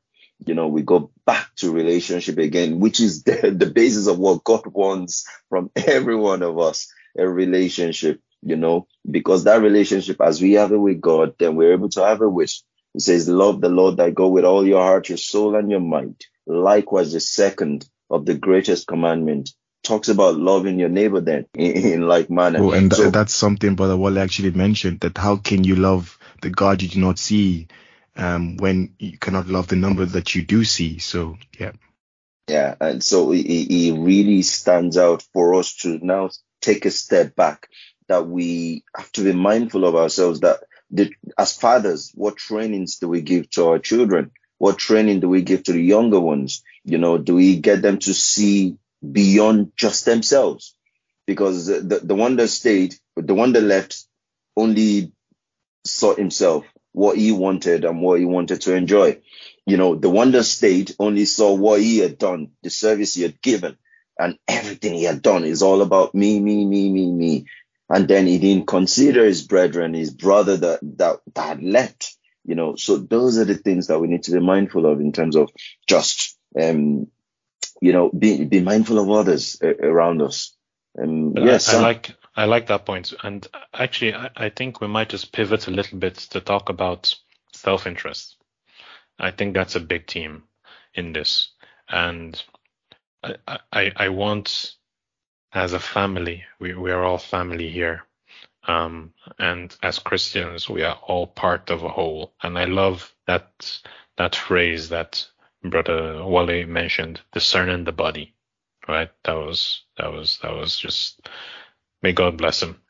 [0.46, 4.44] You know, we go back to relationship again, which is the, the basis of what
[4.44, 10.40] God wants from every one of us, a relationship, you know, because that relationship, as
[10.40, 12.54] we have it with God, then we're able to have it with.
[12.94, 15.80] It says, love the Lord thy God with all your heart, your soul, and your
[15.80, 16.24] mind.
[16.46, 19.50] Likewise, the second of the greatest commandment
[19.88, 22.62] talks about loving your neighbor then in, in like manner.
[22.62, 26.50] Oh, and so, that's something Brother Wale actually mentioned that how can you love the
[26.50, 27.68] God you do not see
[28.16, 30.98] um, when you cannot love the number that you do see.
[30.98, 31.72] So, yeah.
[32.48, 37.68] Yeah, and so it, really stands out for us to now take a step back.
[38.08, 40.40] That we have to be mindful of ourselves.
[40.40, 44.30] That the, as fathers, what trainings do we give to our children?
[44.56, 46.62] What training do we give to the younger ones?
[46.84, 50.76] You know, do we get them to see beyond just themselves?
[51.26, 54.04] Because the, the one that stayed, the one that left,
[54.56, 55.12] only
[55.84, 59.20] saw himself, what he wanted and what he wanted to enjoy.
[59.66, 63.22] You know, the one that stayed only saw what he had done, the service he
[63.22, 63.76] had given,
[64.18, 67.46] and everything he had done is all about me, me, me, me, me.
[67.90, 72.16] And then he didn't consider his brethren, his brother that that, that left.
[72.44, 75.12] You know, so those are the things that we need to be mindful of in
[75.12, 75.50] terms of
[75.86, 77.08] just um,
[77.80, 80.54] you know, be be mindful of others uh, around us.
[81.00, 83.10] Um, yes, I, I like I like that point.
[83.10, 86.68] point, and actually, I, I think we might just pivot a little bit to talk
[86.68, 87.14] about
[87.52, 88.36] self-interest.
[89.18, 90.44] I think that's a big theme
[90.94, 91.50] in this.
[91.88, 92.40] And
[93.22, 94.74] I, I, I want,
[95.52, 98.04] as a family, we, we are all family here.
[98.66, 102.32] Um, and as Christians, we are all part of a whole.
[102.42, 103.80] And I love that,
[104.16, 105.26] that phrase that
[105.62, 108.34] Brother Wale mentioned, discerning the body,
[108.86, 109.10] right?
[109.24, 111.28] That was, that was, that was just,
[112.02, 112.80] may God bless him.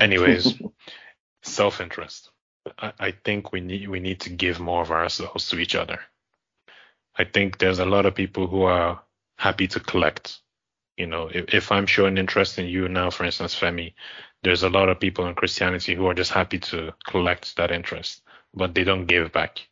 [0.00, 0.54] Anyways,
[1.42, 2.30] self-interest.
[2.78, 6.00] I, I think we need we need to give more of ourselves to each other.
[7.16, 9.02] I think there's a lot of people who are
[9.36, 10.38] happy to collect.
[10.96, 13.94] You know, if, if I'm showing interest in you now, for instance, Femi,
[14.42, 18.22] there's a lot of people in Christianity who are just happy to collect that interest,
[18.54, 19.67] but they don't give back.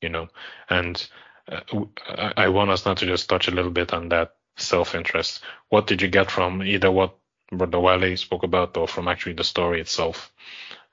[0.00, 0.28] You know,
[0.68, 1.08] and
[1.50, 5.42] uh, I, want us not to just touch a little bit on that self-interest.
[5.70, 7.16] What did you get from either what
[7.50, 10.32] Brother Wale spoke about or from actually the story itself?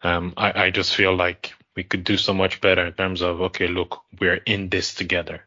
[0.03, 3.41] Um, I, I just feel like we could do so much better in terms of
[3.41, 5.45] okay, look, we're in this together.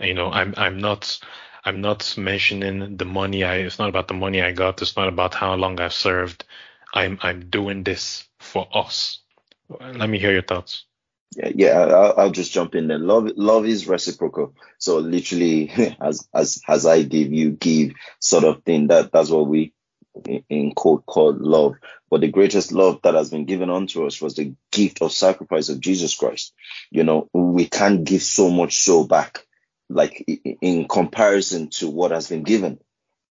[0.00, 1.18] You know, I'm I'm not
[1.64, 3.56] I'm not mentioning the money I.
[3.56, 4.82] It's not about the money I got.
[4.82, 6.44] It's not about how long I've served.
[6.92, 9.20] I'm I'm doing this for us.
[9.80, 10.84] Let me hear your thoughts.
[11.36, 11.80] Yeah, yeah.
[11.80, 12.98] I'll, I'll just jump in there.
[12.98, 14.54] Love love is reciprocal.
[14.78, 15.70] So literally,
[16.00, 18.88] as as as I give, you give, sort of thing.
[18.88, 19.72] That that's what we
[20.48, 21.76] in quote called love.
[22.10, 25.68] But the greatest love that has been given unto us was the gift of sacrifice
[25.70, 26.54] of Jesus Christ.
[26.90, 29.46] You know, we can't give so much so back,
[29.90, 30.24] like
[30.62, 32.80] in comparison to what has been given,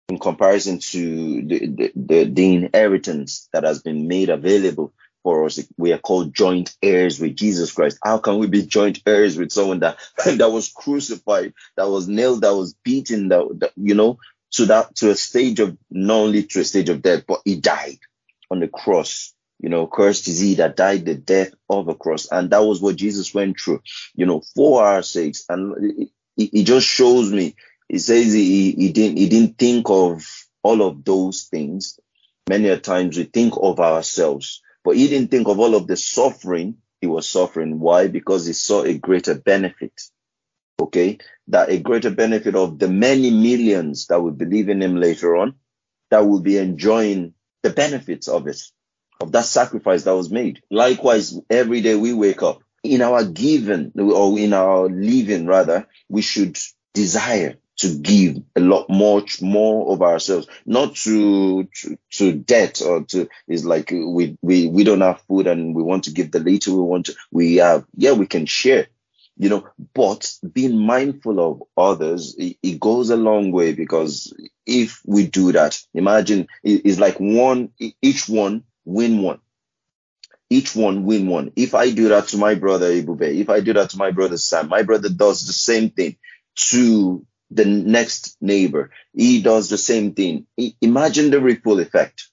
[0.08, 5.60] in comparison to the, the, the, the inheritance that has been made available for us.
[5.76, 7.98] We are called joint heirs with Jesus Christ.
[8.02, 12.42] How can we be joint heirs with someone that that was crucified, that was nailed,
[12.42, 14.18] that was beaten, that, that you know,
[14.52, 17.56] to that to a stage of not only to a stage of death, but he
[17.56, 17.98] died
[18.50, 19.34] on the cross.
[19.58, 22.80] You know, cursed is he that died the death of a cross, and that was
[22.80, 23.80] what Jesus went through.
[24.14, 27.54] You know, for our sakes, and it, just shows me.
[27.88, 30.24] He says he, he didn't he didn't think of
[30.62, 31.98] all of those things.
[32.48, 35.96] Many a times we think of ourselves, but he didn't think of all of the
[35.96, 37.80] suffering he was suffering.
[37.80, 38.08] Why?
[38.08, 39.92] Because he saw a greater benefit
[40.82, 41.18] okay,
[41.48, 45.54] that a greater benefit of the many millions that will believe in him later on,
[46.10, 48.60] that will be enjoying the benefits of it,
[49.20, 50.60] of that sacrifice that was made.
[50.70, 56.20] Likewise, every day we wake up, in our giving or in our living rather, we
[56.20, 56.58] should
[56.94, 63.02] desire to give a lot much more of ourselves not to, to to debt or
[63.04, 66.40] to is like we we we don't have food and we want to give the
[66.40, 68.86] little we want to we have yeah we can share
[69.36, 74.32] you know, but being mindful of others, it, it, goes a long way because
[74.66, 77.70] if we do that, imagine it's like one,
[78.02, 79.40] each one win one.
[80.50, 81.50] Each one win one.
[81.56, 84.36] If I do that to my brother Ebube, if I do that to my brother
[84.36, 86.16] Sam, my brother does the same thing
[86.70, 88.90] to the next neighbor.
[89.14, 90.46] He does the same thing.
[90.80, 92.28] Imagine the ripple effect.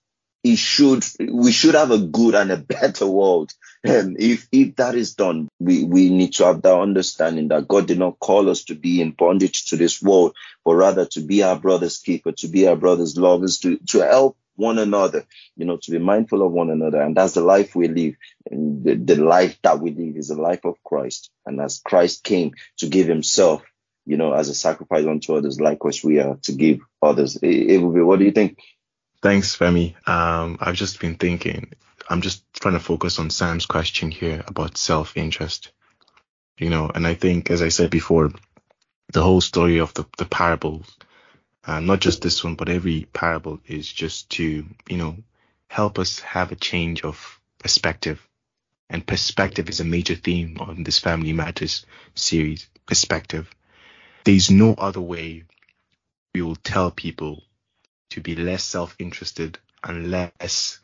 [0.46, 3.52] Should we should have a good and a better world.
[3.84, 7.88] And if if that is done we we need to have that understanding that god
[7.88, 11.44] did not call us to be in bondage to this world but rather to be
[11.44, 15.78] our brother's keeper to be our brother's lovers to to help one another you know
[15.78, 17.02] to be mindful of one another.
[17.02, 18.16] And that's the life we live.
[18.50, 21.30] And the, the life that we live is the life of christ.
[21.46, 23.62] And as christ came to give himself
[24.10, 27.78] you know as a sacrifice unto others likewise we are to give others it, it
[27.78, 28.60] will be what do you think
[29.22, 29.96] Thanks, Femi.
[30.08, 31.74] Um, I've just been thinking,
[32.10, 35.72] I'm just trying to focus on Sam's question here about self interest.
[36.58, 38.32] You know, and I think, as I said before,
[39.12, 40.98] the whole story of the, the parables,
[41.66, 45.18] uh, not just this one, but every parable is just to, you know,
[45.68, 48.26] help us have a change of perspective.
[48.90, 51.86] And perspective is a major theme on this Family Matters
[52.16, 52.70] series.
[52.86, 53.54] Perspective
[54.24, 55.44] there's no other way
[56.34, 57.44] we will tell people
[58.12, 60.80] to be less self-interested unless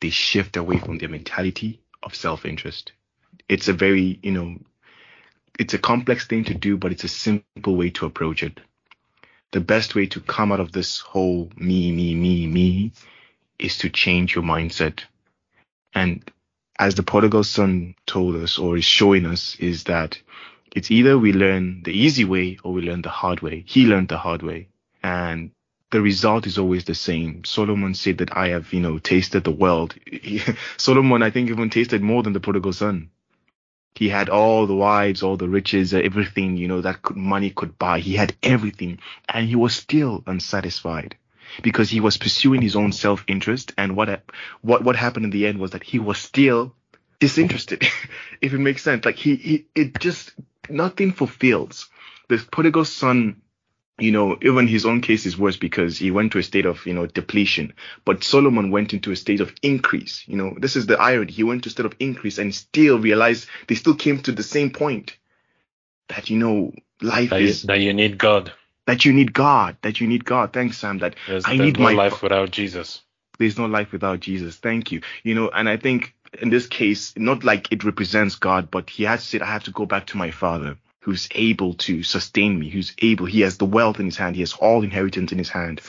[0.00, 2.92] they shift away from their mentality of self-interest.
[3.48, 4.56] It's a very, you know,
[5.58, 8.60] it's a complex thing to do, but it's a simple way to approach it.
[9.52, 12.92] The best way to come out of this whole me, me, me, me
[13.58, 15.00] is to change your mindset.
[15.94, 16.22] And
[16.78, 20.20] as the prodigal son told us or is showing us is that
[20.76, 23.64] it's either we learn the easy way or we learn the hard way.
[23.66, 24.68] He learned the hard way.
[25.02, 25.52] And
[25.90, 27.44] the result is always the same.
[27.44, 29.94] Solomon said that I have, you know, tasted the world.
[30.76, 33.08] Solomon, I think, even tasted more than the prodigal son.
[33.94, 37.78] He had all the wives, all the riches, everything, you know, that could, money could
[37.78, 38.00] buy.
[38.00, 38.98] He had everything
[39.30, 41.16] and he was still unsatisfied
[41.62, 43.72] because he was pursuing his own self-interest.
[43.78, 44.22] And what,
[44.60, 46.74] what, what happened in the end was that he was still
[47.18, 47.86] disinterested,
[48.42, 49.06] if it makes sense.
[49.06, 50.34] Like he, he, it just,
[50.70, 51.88] nothing fulfills.
[52.28, 53.42] The prodigal son
[53.98, 56.84] you know, even his own case is worse because he went to a state of,
[56.86, 57.72] you know, depletion.
[58.04, 60.22] But Solomon went into a state of increase.
[60.26, 61.32] You know, this is the irony.
[61.32, 64.42] He went to a state of increase and still realized they still came to the
[64.42, 65.16] same point
[66.08, 68.52] that, you know, life that is you, that you need God.
[68.86, 69.78] That you need God.
[69.80, 70.52] That you need God.
[70.52, 70.98] Thanks, Sam.
[70.98, 73.00] That there's, I there's need no my life without Jesus.
[73.38, 74.56] There's no life without Jesus.
[74.56, 75.00] Thank you.
[75.22, 79.04] You know, and I think in this case, not like it represents God, but he
[79.04, 82.68] has said, I have to go back to my father who's able to sustain me,
[82.68, 85.48] who's able, he has the wealth in his hand, he has all inheritance in his
[85.48, 85.80] hand.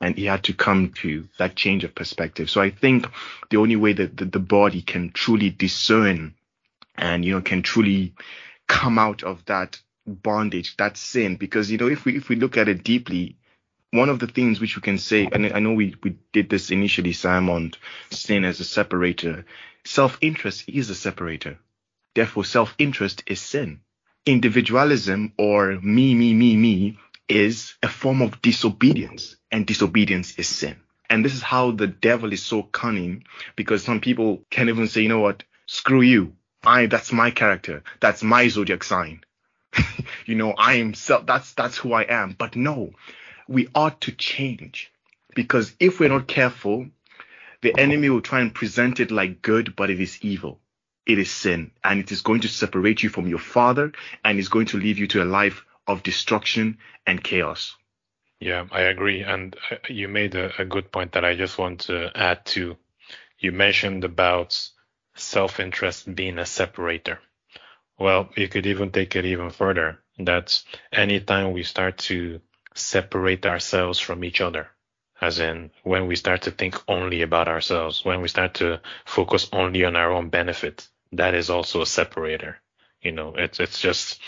[0.00, 2.48] And he had to come to that change of perspective.
[2.48, 3.06] So I think
[3.50, 6.34] the only way that the, the body can truly discern
[6.96, 8.14] and, you know, can truly
[8.66, 12.56] come out of that bondage, that sin, because, you know, if we, if we look
[12.56, 13.36] at it deeply,
[13.90, 16.70] one of the things which we can say, and I know we, we did this
[16.70, 17.72] initially, Simon,
[18.10, 19.44] sin as a separator.
[19.84, 21.58] Self-interest is a separator.
[22.14, 23.80] Therefore, self-interest is sin
[24.26, 30.76] individualism or me, me, me, me is a form of disobedience and disobedience is sin.
[31.10, 33.24] And this is how the devil is so cunning
[33.56, 35.44] because some people can even say, you know what?
[35.66, 36.34] Screw you.
[36.64, 37.82] I, that's my character.
[38.00, 39.22] That's my zodiac sign.
[40.26, 42.34] you know, I am self, that's, that's who I am.
[42.36, 42.92] But no,
[43.46, 44.90] we ought to change
[45.34, 46.86] because if we're not careful,
[47.64, 50.60] the enemy will try and present it like good, but it is evil
[51.06, 53.92] it is sin and it is going to separate you from your father
[54.24, 57.76] and is going to lead you to a life of destruction and chaos.
[58.40, 59.22] Yeah, I agree.
[59.22, 62.76] And uh, you made a, a good point that I just want to add to.
[63.38, 64.58] You mentioned about
[65.14, 67.18] self interest being a separator.
[67.98, 70.62] Well, you could even take it even further that
[70.92, 72.40] anytime we start to
[72.74, 74.68] separate ourselves from each other,
[75.24, 79.48] as in when we start to think only about ourselves, when we start to focus
[79.52, 82.58] only on our own benefit, that is also a separator.
[83.02, 84.20] You know, it's it's just,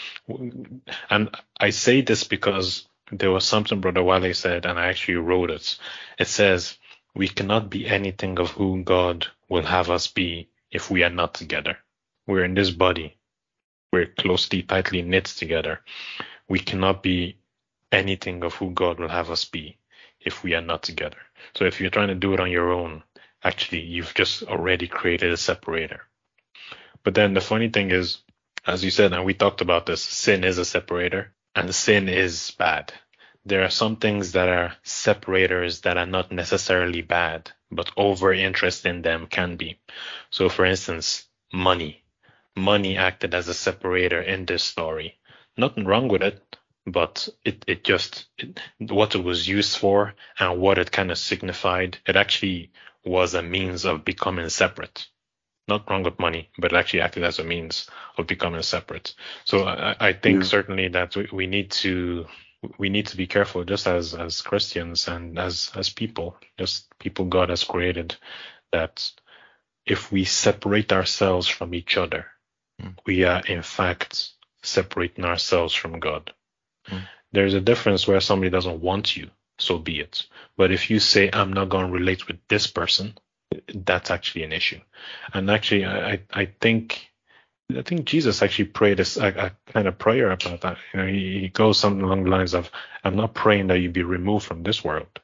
[1.11, 1.31] and
[1.61, 5.79] I say this because there was something Brother Wale said, and I actually wrote it.
[6.19, 6.79] It says
[7.15, 11.35] we cannot be anything of who God will have us be if we are not
[11.35, 11.79] together.
[12.27, 13.17] We're in this body.
[13.93, 15.81] We're closely, tightly knit together.
[16.49, 17.39] We cannot be
[17.93, 19.79] anything of who God will have us be
[20.27, 21.17] if we are not together.
[21.55, 23.03] So if you're trying to do it on your own,
[23.43, 26.03] actually, you've just already created a separator.
[27.05, 28.19] But then the funny thing is,
[28.67, 32.51] as you said, and we talked about this, sin is a separator and sin is
[32.59, 32.93] bad.
[33.45, 38.85] There are some things that are separators that are not necessarily bad, but over interest
[38.85, 39.79] in them can be.
[40.31, 42.03] So for instance, money.
[42.57, 45.19] Money acted as a separator in this story.
[45.57, 46.57] Nothing wrong with it,
[46.87, 51.19] but it, it just, it, what it was used for and what it kind of
[51.19, 52.71] signified, it actually
[53.05, 55.07] was a means of becoming separate
[55.69, 59.15] not wrong with money, but it actually acted as a means of becoming separate.
[59.45, 60.49] So I, I think yeah.
[60.49, 62.27] certainly that we, we need to
[62.79, 67.25] we need to be careful just as as Christians and as as people, just people
[67.27, 68.17] God has created,
[68.73, 69.11] that
[69.85, 72.27] if we separate ourselves from each other,
[72.81, 72.97] mm.
[73.05, 74.31] we are in fact
[74.63, 76.33] separating ourselves from God.
[76.89, 77.03] Mm.
[77.33, 80.27] There's a difference where somebody doesn't want you, so be it.
[80.57, 83.19] But if you say, I'm not going to relate with this person,
[83.75, 84.81] that's actually an issue.
[85.33, 87.11] And actually, I, I think
[87.77, 90.79] I think Jesus actually prayed a, a, kind of prayer about that.
[90.95, 92.71] You know, he, he goes something along the lines of,
[93.03, 95.21] "I'm not praying that you be removed from this world,"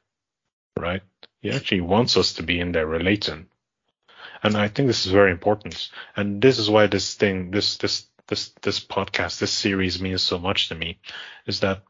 [0.79, 1.03] right?
[1.41, 3.47] He actually wants us to be in there relating,
[4.43, 5.91] and I think this is very important.
[6.17, 10.39] And this is why this thing, this this this this podcast, this series means so
[10.39, 10.99] much to me,
[11.47, 11.83] is that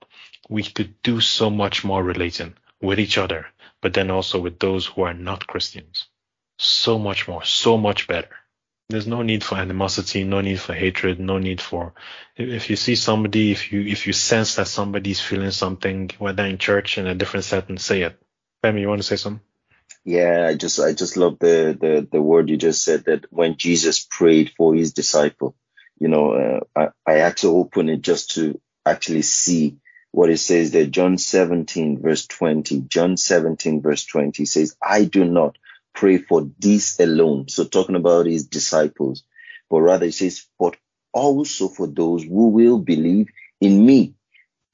[0.48, 3.46] we could do so much more relating with each other,
[3.80, 6.08] but then also with those who are not Christians
[6.58, 8.34] so much more, so much better.
[8.88, 11.94] There's no need for animosity, no need for hatred, no need for
[12.36, 16.58] if you see somebody, if you if you sense that somebody's feeling something, whether in
[16.58, 18.18] church in a different setting, say it.
[18.64, 19.46] Femi, you want to say something?
[20.04, 23.56] Yeah, I just I just love the the the word you just said that when
[23.56, 25.54] Jesus prayed for his disciple,
[26.02, 26.60] you know, uh,
[27.06, 29.76] I I had to open it just to actually see
[30.10, 30.86] what it says there.
[30.86, 32.80] John 17 verse 20.
[32.88, 35.56] John 17 verse 20 says, I do not
[35.94, 37.48] pray for this alone.
[37.48, 39.22] So talking about his disciples,
[39.70, 40.74] but rather it says, but
[41.12, 43.28] also for those who will believe
[43.60, 44.14] in me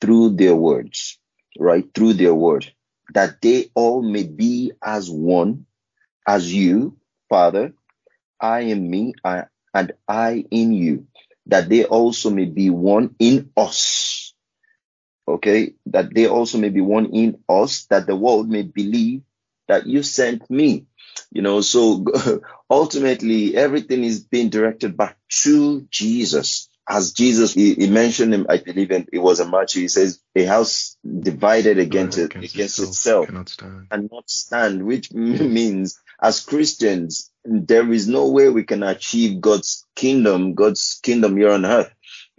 [0.01, 1.19] through their words,
[1.59, 1.85] right?
[1.95, 2.73] Through their word,
[3.13, 5.67] that they all may be as one,
[6.27, 6.97] as you,
[7.29, 7.75] Father,
[8.41, 11.07] I in me, I, and I in you,
[11.47, 14.35] that they also may be one in us.
[15.27, 19.23] Okay, that they also may be one in us, that the world may believe
[19.69, 20.87] that you sent me.
[21.31, 22.05] You know, so
[22.71, 26.69] ultimately everything is being directed back to Jesus.
[26.89, 29.75] As Jesus, he, he mentioned him, I believe in, it was a match.
[29.75, 36.01] He says, a house divided against, against, against itself, itself and not stand, which means
[36.23, 41.65] as Christians, there is no way we can achieve God's kingdom, God's kingdom here on
[41.65, 41.93] earth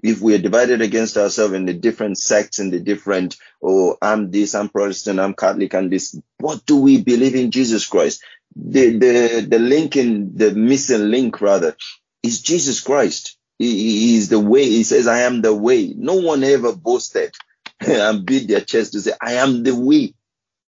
[0.04, 4.32] if we are divided against ourselves in the different sects and the different, oh, I'm
[4.32, 8.24] this, I'm Protestant, I'm Catholic, and this, what do we believe in Jesus Christ?
[8.56, 11.76] The the the link in the missing link rather
[12.24, 13.38] is Jesus Christ.
[13.60, 14.64] He, he is the way.
[14.64, 15.94] He says, I am the way.
[15.96, 17.36] No one ever boasted
[17.80, 20.16] and beat their chest to say, I am the way.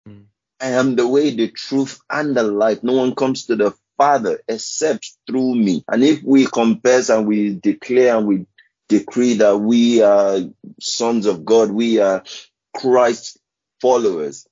[0.08, 0.24] Mm.
[0.60, 2.82] I am the way, the truth, and the life.
[2.82, 5.84] No one comes to the Father except through me.
[5.88, 8.46] And if we confess and we declare and we
[8.88, 10.40] decree that we are
[10.80, 12.24] sons of God, we are
[12.76, 13.38] Christ
[13.82, 14.46] followers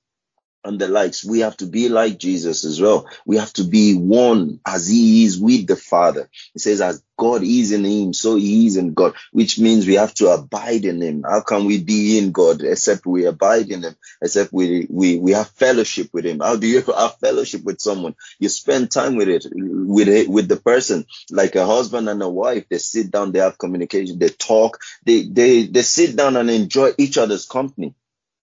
[0.69, 1.25] and the likes.
[1.25, 3.09] We have to be like Jesus as well.
[3.25, 6.29] We have to be one as he is with the Father.
[6.53, 9.95] He says, as God is in him, so he is in God, which means we
[9.95, 11.25] have to abide in him.
[11.29, 15.33] How can we be in God except we abide in him, except we, we, we
[15.33, 16.41] have fellowship with him?
[16.41, 18.15] How do you have fellowship with someone?
[18.39, 22.29] You spend time with it, with it, with the person, like a husband and a
[22.29, 22.67] wife.
[22.69, 26.93] They sit down, they have communication, they talk, they, they, they sit down and enjoy
[26.99, 27.95] each other's company.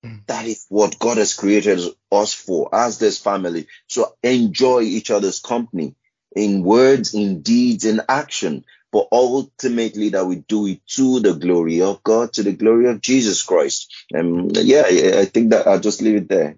[0.06, 0.26] Mm.
[0.28, 1.80] That is what God has created
[2.12, 3.68] us for as this family.
[3.88, 5.96] So enjoy each other's company
[6.36, 8.66] in words, in deeds, in action,
[8.96, 13.02] but ultimately that we do it to the glory of God, to the glory of
[13.02, 13.94] Jesus Christ.
[14.14, 16.56] And yeah, I think that I'll just leave it there.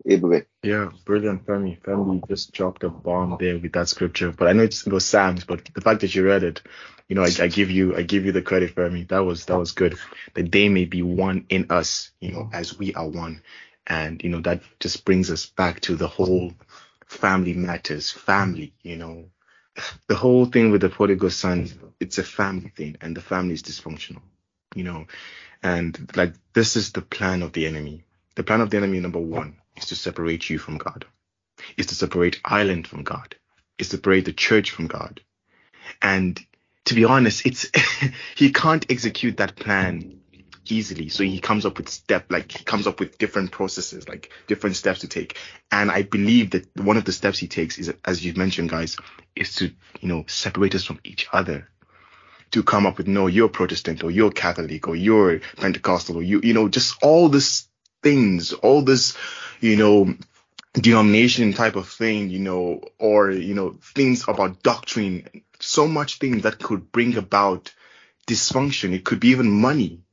[0.61, 1.79] Yeah, brilliant, family.
[1.83, 4.31] Family just dropped a bomb there with that scripture.
[4.31, 6.61] But I know it's it was Sam's, but the fact that you read it,
[7.07, 9.07] you know, I, I, give you I give you the credit, Femi.
[9.07, 9.97] That was that was good.
[10.35, 13.41] That they may be one in us, you know, as we are one.
[13.88, 16.53] And you know, that just brings us back to the whole
[17.07, 19.25] family matters, family, you know.
[20.07, 21.69] The whole thing with the prodigal son,
[21.99, 24.21] it's a family thing, and the family is dysfunctional,
[24.75, 25.07] you know.
[25.63, 28.03] And like this is the plan of the enemy.
[28.36, 31.05] The plan of the enemy, number one, is to separate you from God,
[31.78, 33.36] is to separate Ireland from God,
[33.78, 35.21] is to separate the church from God.
[36.01, 36.39] And
[36.86, 37.69] to be honest, it's
[38.36, 40.21] he can't execute that plan
[40.72, 41.09] easily.
[41.09, 44.76] So he comes up with step like he comes up with different processes, like different
[44.76, 45.38] steps to take.
[45.72, 48.97] And I believe that one of the steps he takes is, as you mentioned, guys,
[49.36, 51.70] is to you know separate us from each other.
[52.51, 56.39] To come up with no, you're Protestant or you're Catholic or you're Pentecostal or you
[56.41, 57.68] you know just all these
[58.01, 59.18] things, all this
[59.59, 60.15] you know
[60.74, 65.28] denomination type of thing, you know, or you know things about doctrine
[65.59, 67.74] so much things that could bring about
[68.28, 68.93] dysfunction.
[68.93, 70.03] It could be even money.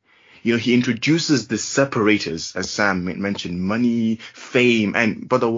[0.45, 5.49] You know, he introduces the separators, as Sam mentioned, money, fame, and Brother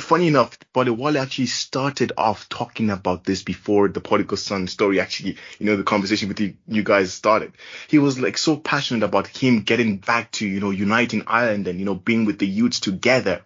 [0.00, 5.36] funny enough, Brother actually started off talking about this before the prodigal son story actually,
[5.60, 7.52] you know, the conversation with you, you guys started.
[7.86, 11.78] He was like so passionate about him getting back to, you know, uniting Ireland and,
[11.78, 13.42] you know, being with the youths together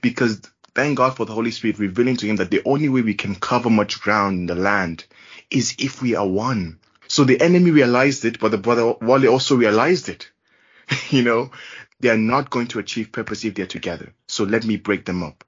[0.00, 0.42] because
[0.74, 3.36] Thank God for the Holy Spirit revealing to him that the only way we can
[3.36, 5.04] cover much ground in the land
[5.48, 6.80] is if we are one.
[7.14, 10.32] So the enemy realized it, but the brother Wale also realized it.
[11.10, 11.52] you know,
[12.00, 14.12] they are not going to achieve purpose if they're together.
[14.26, 15.44] So let me break them up.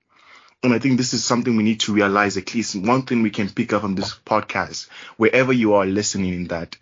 [0.62, 3.30] And I think this is something we need to realize, at least one thing we
[3.30, 4.86] can pick up from this podcast,
[5.16, 6.76] wherever you are listening in that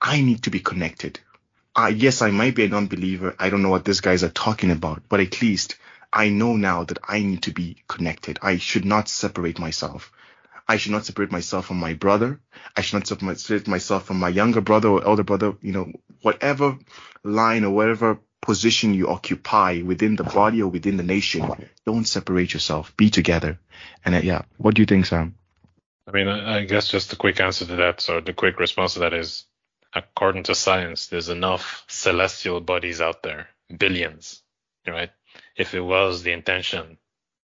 [0.00, 1.18] I need to be connected.
[1.74, 3.34] Uh, yes, I might be a non-believer.
[3.40, 5.74] I don't know what these guys are talking about, but at least
[6.12, 8.38] I know now that I need to be connected.
[8.40, 10.12] I should not separate myself.
[10.68, 12.40] I should not separate myself from my brother.
[12.76, 15.54] I should not separate myself from my younger brother or elder brother.
[15.62, 16.78] You know, whatever
[17.24, 21.50] line or whatever position you occupy within the body or within the nation,
[21.86, 22.94] don't separate yourself.
[22.96, 23.58] Be together.
[24.04, 25.34] And uh, yeah, what do you think, Sam?
[26.06, 29.00] I mean, I guess just the quick answer to that, so the quick response to
[29.00, 29.44] that is,
[29.92, 34.42] according to science, there's enough celestial bodies out there, billions,
[34.86, 35.10] right?
[35.56, 36.98] If it was the intention,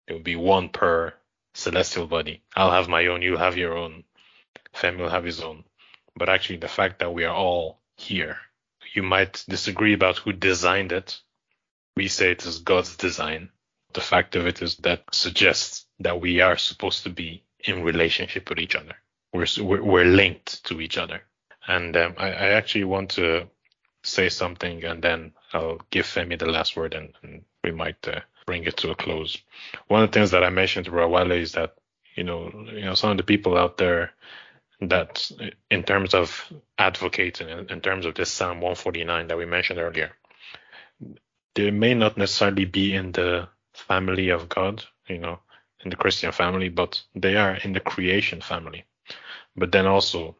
[0.07, 1.13] it would be one per
[1.57, 2.43] celestial body.
[2.55, 4.03] I'll have my own, you have your own,
[4.75, 5.63] Femi will have his own.
[6.15, 8.37] But actually, the fact that we are all here,
[8.93, 11.19] you might disagree about who designed it.
[11.95, 13.49] We say it is God's design.
[13.93, 18.49] The fact of it is that suggests that we are supposed to be in relationship
[18.49, 18.95] with each other.
[19.33, 21.21] We're we're linked to each other.
[21.67, 23.47] And um, I, I, actually want to
[24.03, 28.21] say something, and then I'll give Femi the last word, and, and we might uh,
[28.47, 29.37] bring it to a close.
[29.87, 31.75] One of the things that I mentioned to Rawale is that
[32.15, 34.13] you know you know some of the people out there
[34.81, 35.29] that
[35.69, 40.11] in terms of advocating in, in terms of this Psalm 149 that we mentioned earlier,
[41.53, 45.39] they may not necessarily be in the family of God, you know,
[45.83, 48.85] in the Christian family, but they are in the creation family.
[49.55, 50.37] But then also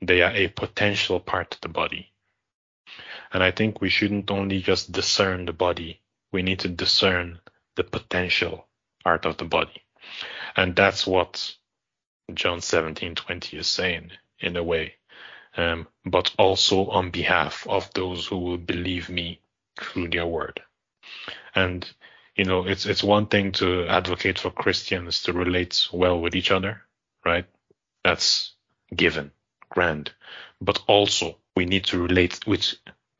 [0.00, 2.10] they are a potential part of the body.
[3.32, 6.00] And I think we shouldn't only just discern the body,
[6.32, 7.40] we need to discern
[7.76, 8.66] the potential
[9.02, 9.82] part of the body.
[10.56, 11.54] And that's what
[12.32, 14.94] John 17:20 is saying in a way.
[15.56, 19.40] Um, but also on behalf of those who will believe me
[19.78, 20.62] through their word.
[21.54, 21.88] And
[22.36, 26.50] you know, it's it's one thing to advocate for Christians to relate well with each
[26.50, 26.82] other,
[27.24, 27.46] right?
[28.02, 28.54] That's
[28.94, 29.30] given,
[29.70, 30.12] grand.
[30.60, 32.74] But also we need to relate with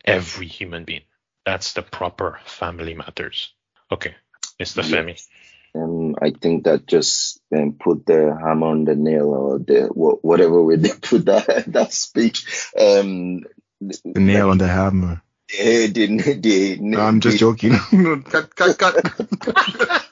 [0.04, 1.04] every human being.
[1.46, 3.52] That's the proper family matters.
[3.92, 4.14] Okay,
[4.60, 4.76] Mr.
[4.76, 4.90] Yes.
[4.90, 5.28] Femi.
[5.76, 10.62] Um, I think that just um, put the hammer on the nail or the whatever
[10.62, 12.46] way they put that that speech.
[12.78, 13.44] Um,
[13.80, 15.22] the nail like, on the hammer.
[15.56, 16.42] They didn't.
[16.42, 17.72] They, no, I'm just they, joking.
[18.24, 18.94] cut, cut, cut.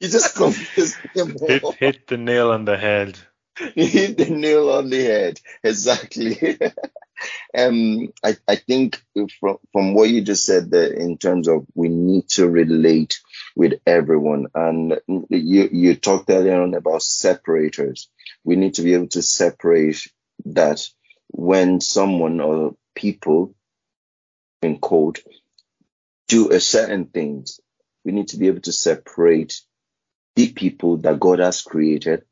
[0.00, 1.36] you just confused him.
[1.40, 3.18] Hit, hit the nail on the head.
[3.74, 5.40] hit the nail on the head.
[5.62, 6.58] Exactly.
[7.58, 9.02] um, I, I think
[9.40, 13.20] from from what you just said that in terms of we need to relate
[13.56, 18.08] with everyone, and you you talked earlier on about separators.
[18.44, 20.06] We need to be able to separate
[20.46, 20.86] that
[21.28, 23.54] when someone or people
[24.62, 25.20] in quote
[26.28, 27.60] do a certain things,
[28.04, 29.60] we need to be able to separate
[30.36, 32.24] the people that God has created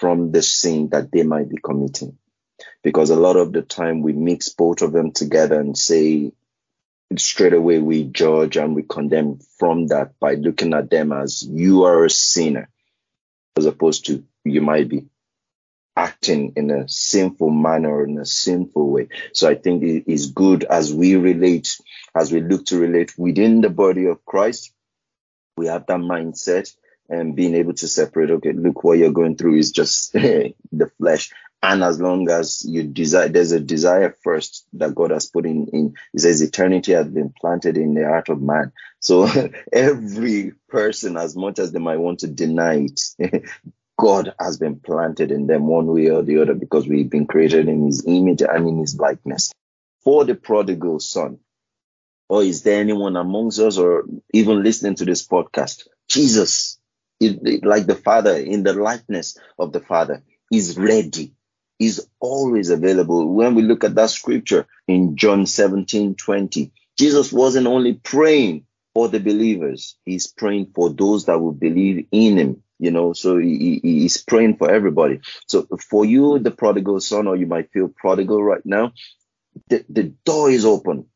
[0.00, 2.16] from the sin that they might be committing.
[2.82, 6.32] Because a lot of the time we mix both of them together and say
[7.16, 11.84] straight away we judge and we condemn from that by looking at them as you
[11.84, 12.70] are a sinner,
[13.56, 15.06] as opposed to you might be
[15.96, 19.08] acting in a sinful manner or in a sinful way.
[19.34, 21.76] So I think it is good as we relate,
[22.14, 24.72] as we look to relate within the body of Christ,
[25.58, 26.72] we have that mindset
[27.10, 31.30] and being able to separate, okay, look, what you're going through is just the flesh.
[31.62, 35.66] And as long as you desire, there's a desire first that God has put in,
[35.66, 38.72] in, says eternity has been planted in the heart of man.
[39.00, 39.28] So
[39.72, 42.86] every person, as much as they might want to deny
[43.18, 43.44] it,
[43.98, 47.68] God has been planted in them one way or the other because we've been created
[47.68, 49.52] in his image and in his likeness.
[50.02, 51.40] For the prodigal son,
[52.30, 55.86] or is there anyone amongst us or even listening to this podcast?
[56.08, 56.79] Jesus,
[57.20, 61.34] like the Father, in the likeness of the Father, is ready,
[61.78, 63.32] is always available.
[63.32, 69.08] When we look at that scripture in John 17 20, Jesus wasn't only praying for
[69.08, 73.78] the believers, he's praying for those that will believe in him you know so he,
[73.82, 75.20] he, he's praying for everybody.
[75.46, 78.92] So for you the prodigal son or you might feel prodigal right now
[79.68, 81.06] the, the door is open.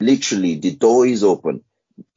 [0.00, 1.62] Literally the door is open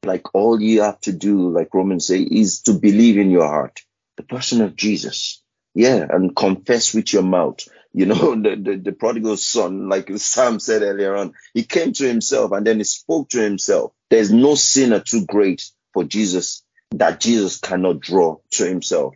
[0.04, 3.82] like all you have to do like romans say is to believe in your heart
[4.18, 7.60] the person of jesus yeah and confess with your mouth
[7.94, 12.08] you know the, the, the prodigal son like sam said earlier on he came to
[12.08, 15.64] himself and then he spoke to himself there's no sinner too great
[15.94, 19.16] for jesus that Jesus cannot draw to himself.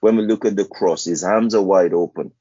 [0.00, 2.32] When we look at the cross, his arms are wide open.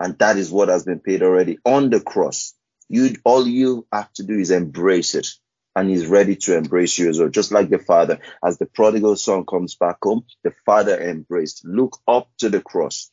[0.00, 2.54] And that is what has been paid already on the cross.
[2.88, 5.28] You all you have to do is embrace it.
[5.76, 7.30] And he's ready to embrace you as well.
[7.30, 11.66] Just like the father, as the prodigal son comes back home, the father embraced.
[11.66, 13.10] Look up to the cross.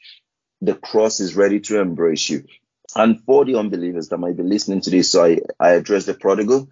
[0.61, 2.45] The cross is ready to embrace you.
[2.95, 6.15] And for the unbelievers that might be listening to this, so I, I address the
[6.15, 6.69] prodigal,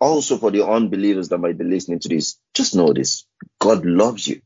[0.00, 3.26] also for the unbelievers that might be listening to this, just know this
[3.60, 4.42] God loves you.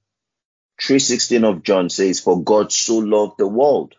[0.82, 3.94] 316 of John says, For God so loved the world.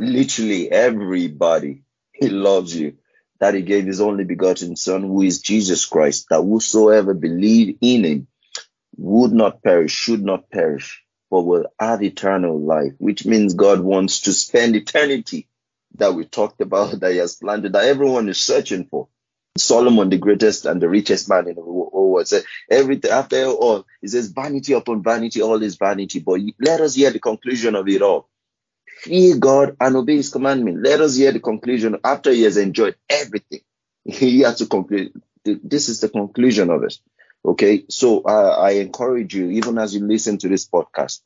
[0.00, 1.84] Literally everybody.
[2.12, 2.98] He loves you.
[3.42, 8.04] That he gave his only begotten Son, who is Jesus Christ, that whosoever believe in
[8.04, 8.28] him
[8.96, 14.20] would not perish, should not perish, but will have eternal life, which means God wants
[14.20, 15.48] to spend eternity
[15.96, 19.08] that we talked about that He has planted that everyone is searching for.
[19.58, 24.06] Solomon, the greatest and the richest man in the world, said everything after all, he
[24.06, 26.20] says vanity upon vanity, all is vanity.
[26.20, 28.28] But let us hear the conclusion of it all.
[29.02, 30.84] Fear God and obey his commandment.
[30.84, 33.60] Let us hear the conclusion after he has enjoyed everything.
[34.04, 35.12] He has to conclude.
[35.44, 36.98] This is the conclusion of it.
[37.44, 41.20] Okay, so uh, I encourage you, even as you listen to this podcast,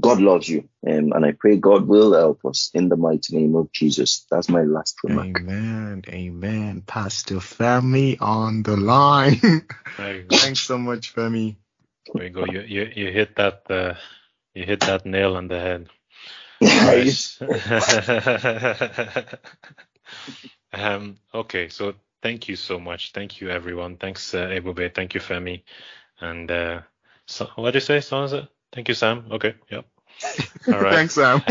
[0.00, 3.54] God loves you, um, and I pray God will help us in the mighty name
[3.54, 4.26] of Jesus.
[4.28, 5.28] That's my last remark.
[5.38, 6.02] Amen.
[6.08, 6.82] Amen.
[6.84, 9.40] Pastor Femi on the line.
[9.96, 11.54] Thanks so much, Femi.
[12.12, 12.44] There you go.
[12.44, 13.94] You you, you hit that uh,
[14.54, 15.88] you hit that nail on the head.
[20.72, 23.12] um, okay, so thank you so much.
[23.12, 23.96] Thank you, everyone.
[23.96, 24.94] Thanks, uh, Ebube.
[24.94, 25.62] Thank you, Femi.
[26.20, 26.82] And uh,
[27.26, 28.00] so, what did you say?
[28.00, 28.46] So is it?
[28.72, 29.26] Thank you, Sam.
[29.30, 29.54] Okay.
[29.70, 29.86] Yep.
[30.68, 30.94] All right.
[30.94, 31.42] Thanks, Sam.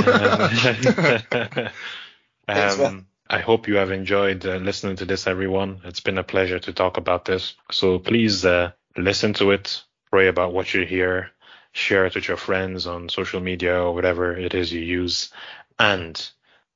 [2.47, 5.81] um, I hope you have enjoyed uh, listening to this, everyone.
[5.85, 7.55] It's been a pleasure to talk about this.
[7.71, 11.31] So please uh, listen to it, pray about what you hear,
[11.79, 15.31] share it with your friends on social media or whatever it is you use,
[15.79, 16.29] and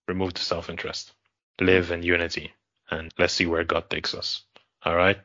[0.08, 1.12] remove the self interest.
[1.60, 2.51] Live in unity,
[2.89, 4.43] and let's see where God takes us.
[4.84, 5.20] All right.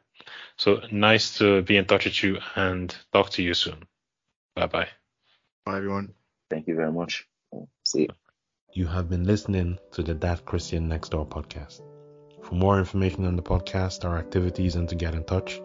[0.57, 3.87] So nice to be in touch with you and talk to you soon.
[4.55, 4.89] Bye bye.
[5.64, 6.12] Bye, everyone.
[6.51, 7.26] Thank you very much.
[7.85, 8.09] See you.
[8.72, 11.83] You have been listening to the That Christian Next Door podcast.
[12.43, 15.61] For more information on the podcast, our activities, and to get in touch,